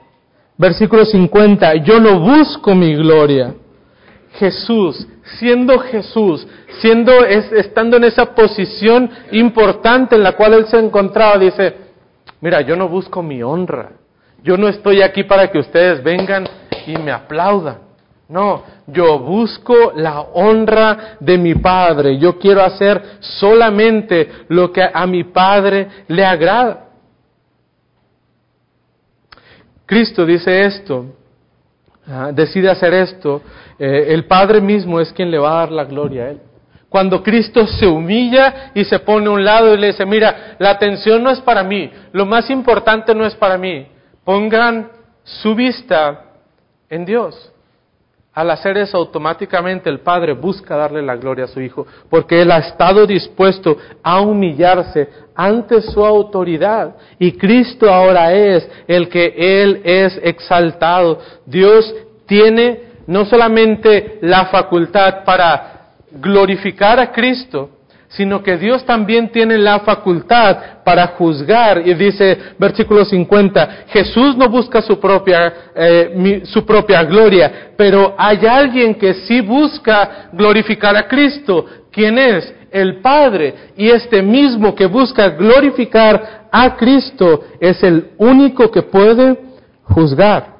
[0.57, 3.53] Versículo 50, yo no busco mi gloria.
[4.34, 5.07] Jesús,
[5.39, 6.47] siendo Jesús,
[6.80, 11.75] siendo, estando en esa posición importante en la cual él se encontraba, dice,
[12.41, 13.91] mira, yo no busco mi honra.
[14.43, 16.47] Yo no estoy aquí para que ustedes vengan
[16.86, 17.88] y me aplaudan.
[18.30, 22.17] No, yo busco la honra de mi Padre.
[22.17, 26.88] Yo quiero hacer solamente lo que a mi Padre le agrada.
[29.86, 31.05] Cristo dice esto,
[32.05, 33.41] ah, decide hacer esto,
[33.80, 36.41] eh, el Padre mismo es quien le va a dar la gloria a Él.
[36.89, 40.71] Cuando Cristo se humilla y se pone a un lado y le dice, mira, la
[40.71, 43.88] atención no es para mí, lo más importante no es para mí,
[44.23, 44.89] pongan
[45.23, 46.21] su vista
[46.89, 47.51] en Dios.
[48.34, 52.51] Al hacer eso, automáticamente el Padre busca darle la gloria a su Hijo, porque Él
[52.51, 56.95] ha estado dispuesto a humillarse ante su autoridad.
[57.17, 61.19] Y Cristo ahora es el que Él es exaltado.
[61.47, 61.91] Dios
[62.28, 65.73] tiene no solamente la facultad para
[66.11, 67.71] glorificar a Cristo,
[68.09, 71.85] sino que Dios también tiene la facultad para juzgar.
[71.85, 78.45] Y dice versículo 50, Jesús no busca su propia, eh, su propia gloria, pero hay
[78.45, 81.65] alguien que sí busca glorificar a Cristo.
[81.91, 82.53] ¿Quién es?
[82.71, 83.71] El Padre.
[83.75, 89.37] Y este mismo que busca glorificar a Cristo es el único que puede
[89.83, 90.56] juzgar.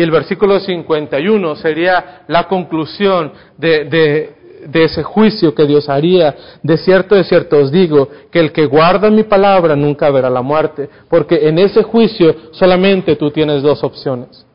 [0.00, 4.32] Y el versículo 51 sería la conclusión de, de,
[4.66, 6.34] de ese juicio que Dios haría.
[6.62, 10.40] De cierto, de cierto os digo, que el que guarda mi palabra nunca verá la
[10.40, 14.46] muerte, porque en ese juicio solamente tú tienes dos opciones.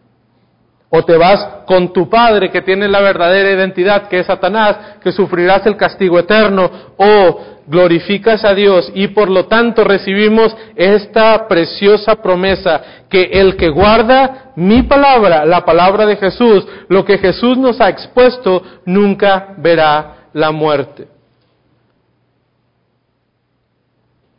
[0.90, 5.12] O te vas con tu padre que tiene la verdadera identidad, que es Satanás, que
[5.12, 12.16] sufrirás el castigo eterno, o glorificas a Dios y por lo tanto recibimos esta preciosa
[12.22, 17.82] promesa que el que guarda mi palabra, la palabra de Jesús, lo que Jesús nos
[17.82, 21.08] ha expuesto, nunca verá la muerte.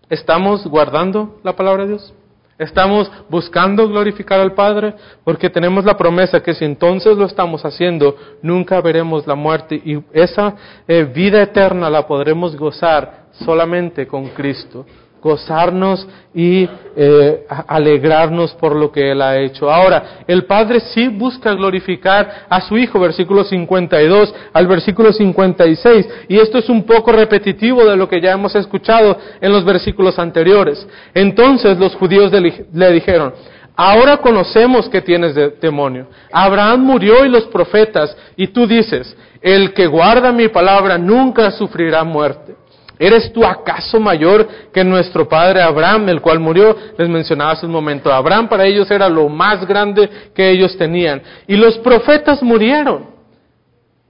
[0.09, 2.15] ¿Estamos guardando la palabra de Dios?
[2.59, 4.95] Estamos buscando glorificar al Padre
[5.25, 10.03] porque tenemos la promesa que si entonces lo estamos haciendo, nunca veremos la muerte y
[10.13, 10.55] esa
[10.89, 14.87] eh, vida eterna la podremos gozar solamente con Cristo
[15.27, 19.69] gozarnos y eh, alegrarnos por lo que Él ha hecho.
[19.71, 26.39] Ahora, el Padre sí busca glorificar a su Hijo, versículo 52 al versículo 56, y
[26.39, 30.87] esto es un poco repetitivo de lo que ya hemos escuchado en los versículos anteriores.
[31.13, 33.35] Entonces los judíos le dijeron,
[33.79, 36.07] Ahora conocemos que tienes demonio.
[36.33, 42.03] Abraham murió y los profetas, y tú dices, el que guarda mi palabra nunca sufrirá
[42.03, 42.57] muerte.
[42.99, 46.75] ¿Eres tú acaso mayor que nuestro padre Abraham, el cual murió?
[46.97, 48.13] Les mencionaba hace un momento.
[48.13, 51.21] Abraham para ellos era lo más grande que ellos tenían.
[51.47, 53.17] Y los profetas murieron.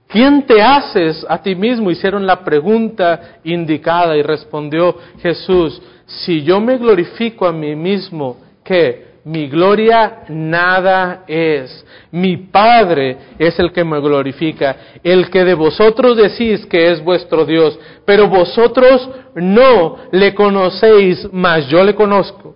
[0.07, 1.91] ¿Quién te haces a ti mismo?
[1.91, 9.06] Hicieron la pregunta indicada y respondió Jesús, si yo me glorifico a mí mismo, ¿qué?
[9.27, 11.85] Mi gloria nada es.
[12.11, 17.43] Mi Padre es el que me glorifica, el que de vosotros decís que es vuestro
[17.43, 22.55] Dios, pero vosotros no le conocéis, mas yo le conozco.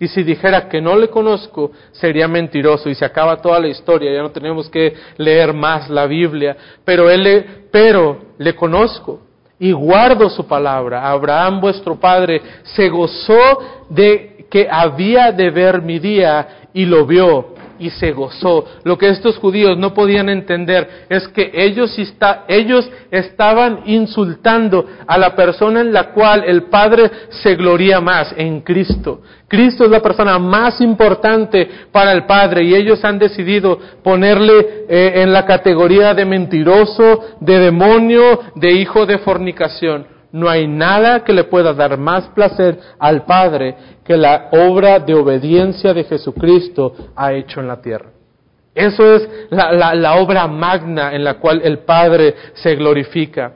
[0.00, 4.12] Y si dijera que no le conozco, sería mentiroso y se acaba toda la historia,
[4.12, 9.20] ya no tenemos que leer más la Biblia, pero él le, pero le conozco
[9.60, 11.08] y guardo su palabra.
[11.08, 17.54] Abraham vuestro padre se gozó de que había de ver mi día y lo vio
[17.78, 18.64] y se gozó.
[18.84, 21.96] Lo que estos judíos no podían entender es que ellos,
[22.48, 28.60] ellos estaban insultando a la persona en la cual el Padre se gloria más, en
[28.60, 29.22] Cristo.
[29.48, 35.12] Cristo es la persona más importante para el Padre y ellos han decidido ponerle eh,
[35.16, 40.13] en la categoría de mentiroso, de demonio, de hijo de fornicación.
[40.34, 45.14] No hay nada que le pueda dar más placer al Padre que la obra de
[45.14, 48.10] obediencia de Jesucristo ha hecho en la tierra.
[48.74, 53.52] Eso es la, obra magna en la cual el Padre se glorifica.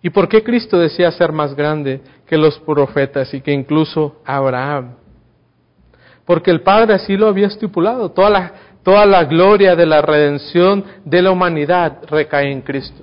[0.00, 4.94] ¿Y por qué Cristo decía ser más grande que los profetas y que incluso Abraham?
[6.24, 8.12] Porque el Padre así lo había estipulado.
[8.12, 8.52] Toda la,
[8.84, 13.02] toda la gloria de la redención de la humanidad recae en Cristo.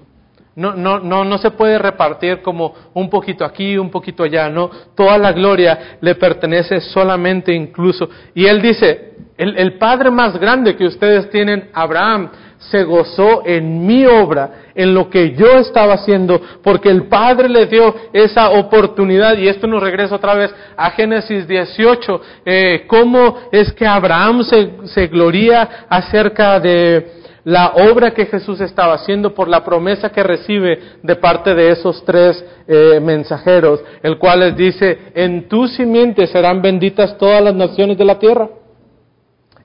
[0.55, 4.69] No, no, no, no se puede repartir como un poquito aquí, un poquito allá, no.
[4.95, 8.07] Toda la gloria le pertenece solamente incluso.
[8.35, 12.29] Y él dice, el, el Padre más grande que ustedes tienen, Abraham,
[12.69, 17.65] se gozó en mi obra, en lo que yo estaba haciendo, porque el Padre le
[17.65, 19.37] dio esa oportunidad.
[19.37, 24.71] Y esto nos regresa otra vez a Génesis 18, eh, cómo es que Abraham se,
[24.85, 30.79] se gloría acerca de la obra que Jesús estaba haciendo por la promesa que recibe
[31.01, 36.61] de parte de esos tres eh, mensajeros, el cual les dice, en tu simiente serán
[36.61, 38.49] benditas todas las naciones de la tierra.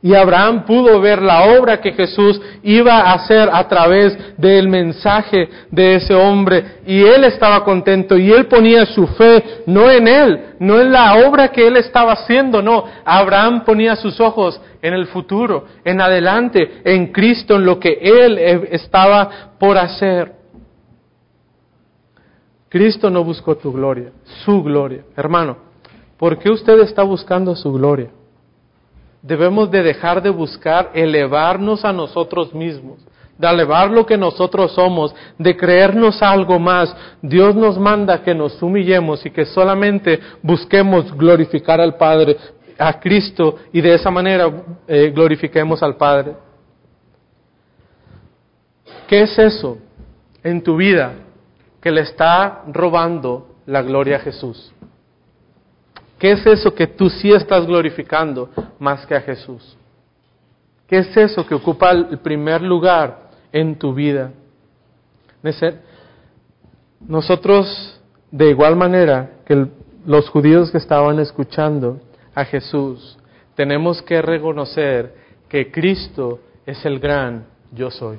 [0.01, 5.49] Y Abraham pudo ver la obra que Jesús iba a hacer a través del mensaje
[5.72, 6.82] de ese hombre.
[6.86, 11.26] Y él estaba contento y él ponía su fe no en él, no en la
[11.26, 12.84] obra que él estaba haciendo, no.
[13.05, 18.38] Abraham ponía sus ojos en el futuro, en adelante, en Cristo, en lo que él
[18.70, 20.32] estaba por hacer.
[22.68, 24.12] Cristo no buscó tu gloria,
[24.44, 25.03] su gloria.
[25.16, 25.57] Hermano,
[26.16, 28.11] ¿por qué usted está buscando su gloria?
[29.23, 32.99] Debemos de dejar de buscar elevarnos a nosotros mismos,
[33.37, 36.95] de elevar lo que nosotros somos, de creernos algo más.
[37.23, 42.37] Dios nos manda que nos humillemos y que solamente busquemos glorificar al Padre,
[42.79, 44.51] a Cristo, y de esa manera
[44.87, 46.35] eh, glorifiquemos al Padre.
[49.07, 49.79] ¿Qué es eso
[50.43, 51.14] en tu vida
[51.81, 54.73] que le está robando la gloria a Jesús?
[56.19, 59.77] ¿Qué es eso que tú sí estás glorificando más que a Jesús?
[60.87, 64.33] ¿Qué es eso que ocupa el primer lugar en tu vida?
[67.01, 68.01] Nosotros,
[68.31, 69.66] de igual manera que
[70.07, 72.01] los judíos que estaban escuchando
[72.35, 73.19] a Jesús,
[73.55, 75.14] tenemos que reconocer
[75.49, 78.19] que Cristo es el gran yo soy.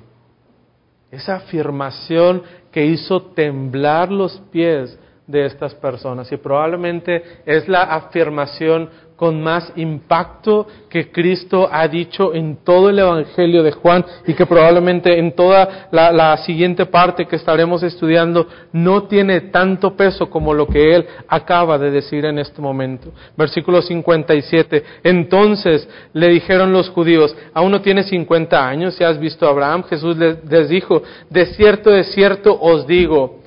[1.11, 4.97] Esa afirmación que hizo temblar los pies
[5.29, 12.33] de estas personas y probablemente es la afirmación con más impacto que Cristo ha dicho
[12.33, 17.35] en todo el Evangelio de Juan y que probablemente en toda la, siguiente parte que
[17.35, 22.61] estaremos estudiando no tiene tanto peso como lo que Él acaba de decir en este
[22.61, 23.11] momento.
[23.35, 24.83] Versículo 57.
[25.03, 29.83] Entonces le dijeron los judíos, aún no tiene 50 años, si has visto a Abraham,
[29.83, 33.38] Jesús les dijo, de cierto, de cierto os digo,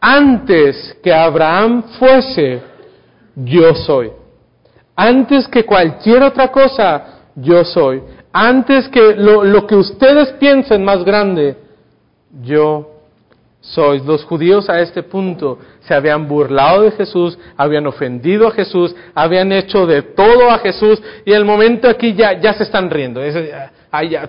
[0.00, 2.60] antes que Abraham fuese,
[3.34, 4.12] yo soy.
[4.94, 8.02] Antes que cualquier otra cosa, yo soy.
[8.32, 11.56] Antes que lo, que ustedes piensen más grande,
[12.42, 12.90] yo
[13.60, 14.04] sois.
[14.04, 19.52] Los judíos a este punto se habían burlado de Jesús, habían ofendido a Jesús, habían
[19.52, 23.20] hecho de todo a Jesús y el momento aquí ya, ya se están riendo.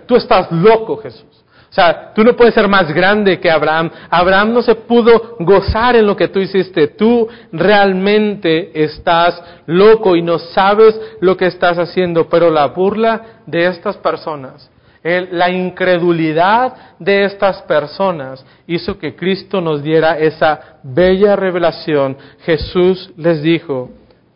[0.05, 1.43] tú estás loco Jesús.
[1.69, 3.91] O sea, tú no puedes ser más grande que Abraham.
[4.09, 6.87] Abraham no se pudo gozar en lo que tú hiciste.
[6.87, 12.27] Tú realmente estás loco y no sabes lo que estás haciendo.
[12.27, 14.69] Pero la burla de estas personas
[15.03, 22.17] la incredulidad de estas personas hizo que Cristo nos diera esa bella revelación.
[22.41, 23.91] Jesús les dijo,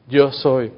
[0.08, 0.72] yo soy.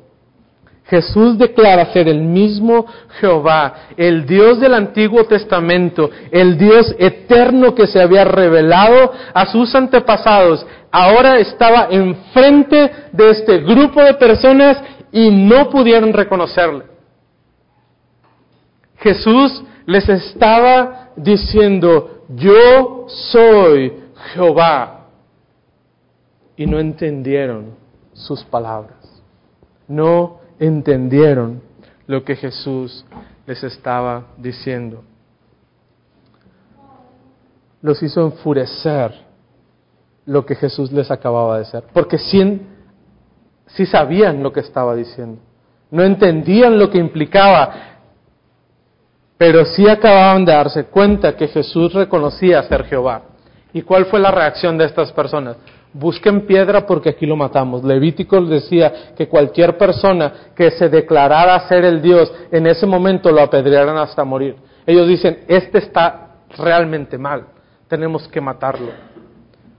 [0.88, 2.86] Jesús declara ser el mismo
[3.19, 9.73] Jehová, el Dios del Antiguo Testamento, el Dios eterno que se había revelado a sus
[9.73, 10.65] antepasados.
[10.91, 14.77] Ahora estaba enfrente de este grupo de personas
[15.11, 16.86] y no pudieron reconocerle.
[18.97, 23.93] Jesús les estaba diciendo, yo soy
[24.33, 24.91] Jehová.
[26.57, 27.75] Y no entendieron
[28.13, 28.97] sus palabras.
[29.88, 31.62] No entendieron
[32.08, 33.06] lo que Jesús
[33.45, 35.03] les estaba diciendo.
[37.82, 39.14] Los hizo enfurecer
[40.26, 41.84] lo que Jesús les acababa de decir.
[41.93, 42.62] Porque sí,
[43.68, 45.41] sí sabían lo que estaba diciendo.
[45.91, 47.95] No entendían lo que implicaba
[49.38, 53.24] pero sí acababan de darse cuenta que Jesús reconocía ser Jehová.
[53.74, 55.58] ¿Y cuál fue la reacción de estas personas?
[55.97, 57.81] Busquen piedra porque aquí lo matamos.
[57.81, 63.39] Levítico decía que cualquier persona que se declarara ser el Dios en ese momento lo
[63.39, 64.57] apedrearan hasta morir.
[64.85, 67.45] Ellos dicen, este está realmente mal,
[67.87, 68.91] tenemos que matarlo.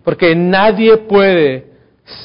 [0.03, 1.73] Porque nadie puede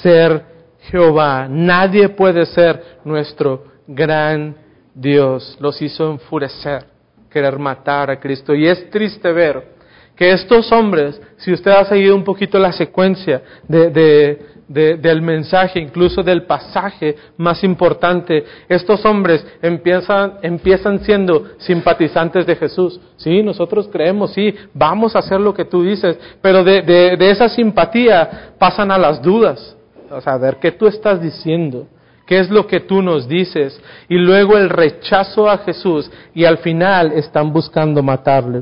[0.02, 0.42] ser
[0.84, 4.56] Jehová, nadie puede ser nuestro gran
[4.96, 5.58] Dios.
[5.60, 6.86] Los hizo enfurecer
[7.30, 8.56] querer matar a Cristo.
[8.56, 9.81] Y es triste ver
[10.22, 16.44] que estos hombres, si usted ha seguido un poquito la secuencia del mensaje, incluso del
[16.44, 23.00] pasaje más importante, estos hombres empiezan, empiezan siendo simpatizantes de Jesús.
[23.18, 27.50] Sí, nosotros creemos, sí, vamos a hacer lo que tú dices, pero de, de esa
[27.50, 29.76] simpatía pasan a las dudas.
[30.12, 31.88] O sea, a ver, ¿qué tú estás diciendo?
[32.28, 33.82] ¿Qué es lo que tú nos dices?
[34.08, 38.62] Y luego el rechazo a Jesús y al final están buscando matarle.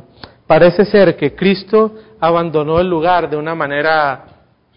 [0.49, 4.25] Parece ser que Cristo abandonó el lugar de una manera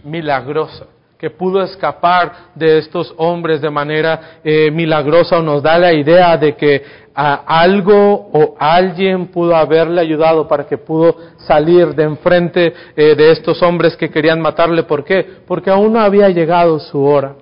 [0.04, 0.84] milagrosa,
[1.16, 6.36] que pudo escapar de estos hombres de manera eh, milagrosa o nos da la idea
[6.36, 6.82] de que
[7.14, 13.62] algo o alguien pudo haberle ayudado para que pudo salir de enfrente eh, de estos
[13.62, 14.82] hombres que querían matarle.
[14.82, 15.26] ¿Por qué?
[15.46, 17.34] Porque aún no había llegado su hora.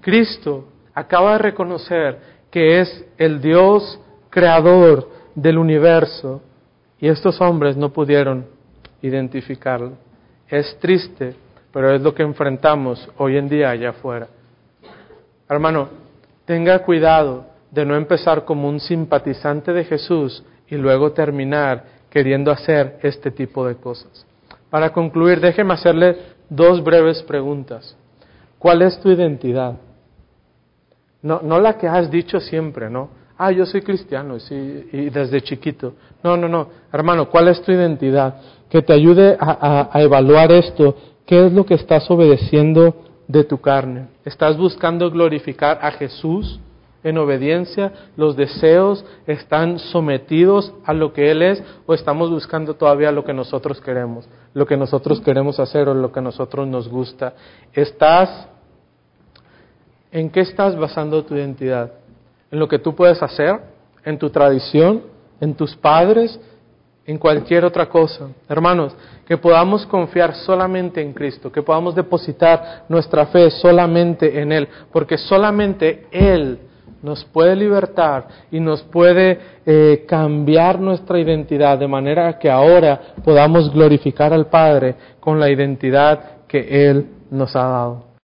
[0.00, 2.20] Cristo acaba de reconocer
[2.52, 3.98] que es el Dios
[4.30, 6.42] creador del universo
[7.00, 8.46] y estos hombres no pudieron
[9.02, 9.92] identificarlo.
[10.48, 11.34] Es triste,
[11.72, 14.28] pero es lo que enfrentamos hoy en día allá afuera.
[15.48, 15.88] Hermano,
[16.44, 22.98] tenga cuidado de no empezar como un simpatizante de Jesús y luego terminar queriendo hacer
[23.02, 24.26] este tipo de cosas.
[24.70, 26.16] Para concluir, déjeme hacerle
[26.48, 27.96] dos breves preguntas.
[28.58, 29.76] ¿Cuál es tu identidad?
[31.22, 33.10] No, no la que has dicho siempre, ¿no?
[33.38, 35.94] Ah, yo soy cristiano sí, y desde chiquito.
[36.24, 36.68] No, no, no.
[36.92, 38.34] Hermano, ¿cuál es tu identidad?
[38.68, 40.96] Que te ayude a, a evaluar esto.
[41.24, 42.96] ¿Qué es lo que estás obedeciendo
[43.28, 44.08] de tu carne?
[44.24, 46.58] ¿Estás buscando glorificar a Jesús
[47.04, 47.92] en obediencia?
[48.16, 53.32] ¿Los deseos están sometidos a lo que Él es o estamos buscando todavía lo que
[53.32, 54.28] nosotros queremos?
[54.52, 57.34] Lo que nosotros queremos hacer o lo que a nosotros nos gusta.
[57.72, 58.48] ¿Estás
[60.10, 61.92] ¿En qué estás basando tu identidad?
[62.50, 63.60] ¿En lo que tú puedes hacer?
[64.04, 65.02] ¿En tu tradición?
[65.40, 66.40] ¿En tus padres?
[67.06, 68.28] ¿En cualquier otra cosa?
[68.48, 68.94] Hermanos,
[69.26, 75.16] que podamos confiar solamente en Cristo, que podamos depositar nuestra fe solamente en Él, porque
[75.16, 76.58] solamente Él
[77.02, 83.72] nos puede libertar y nos puede eh, cambiar nuestra identidad de manera que ahora podamos
[83.72, 88.07] glorificar al Padre con la identidad que Él nos ha dado.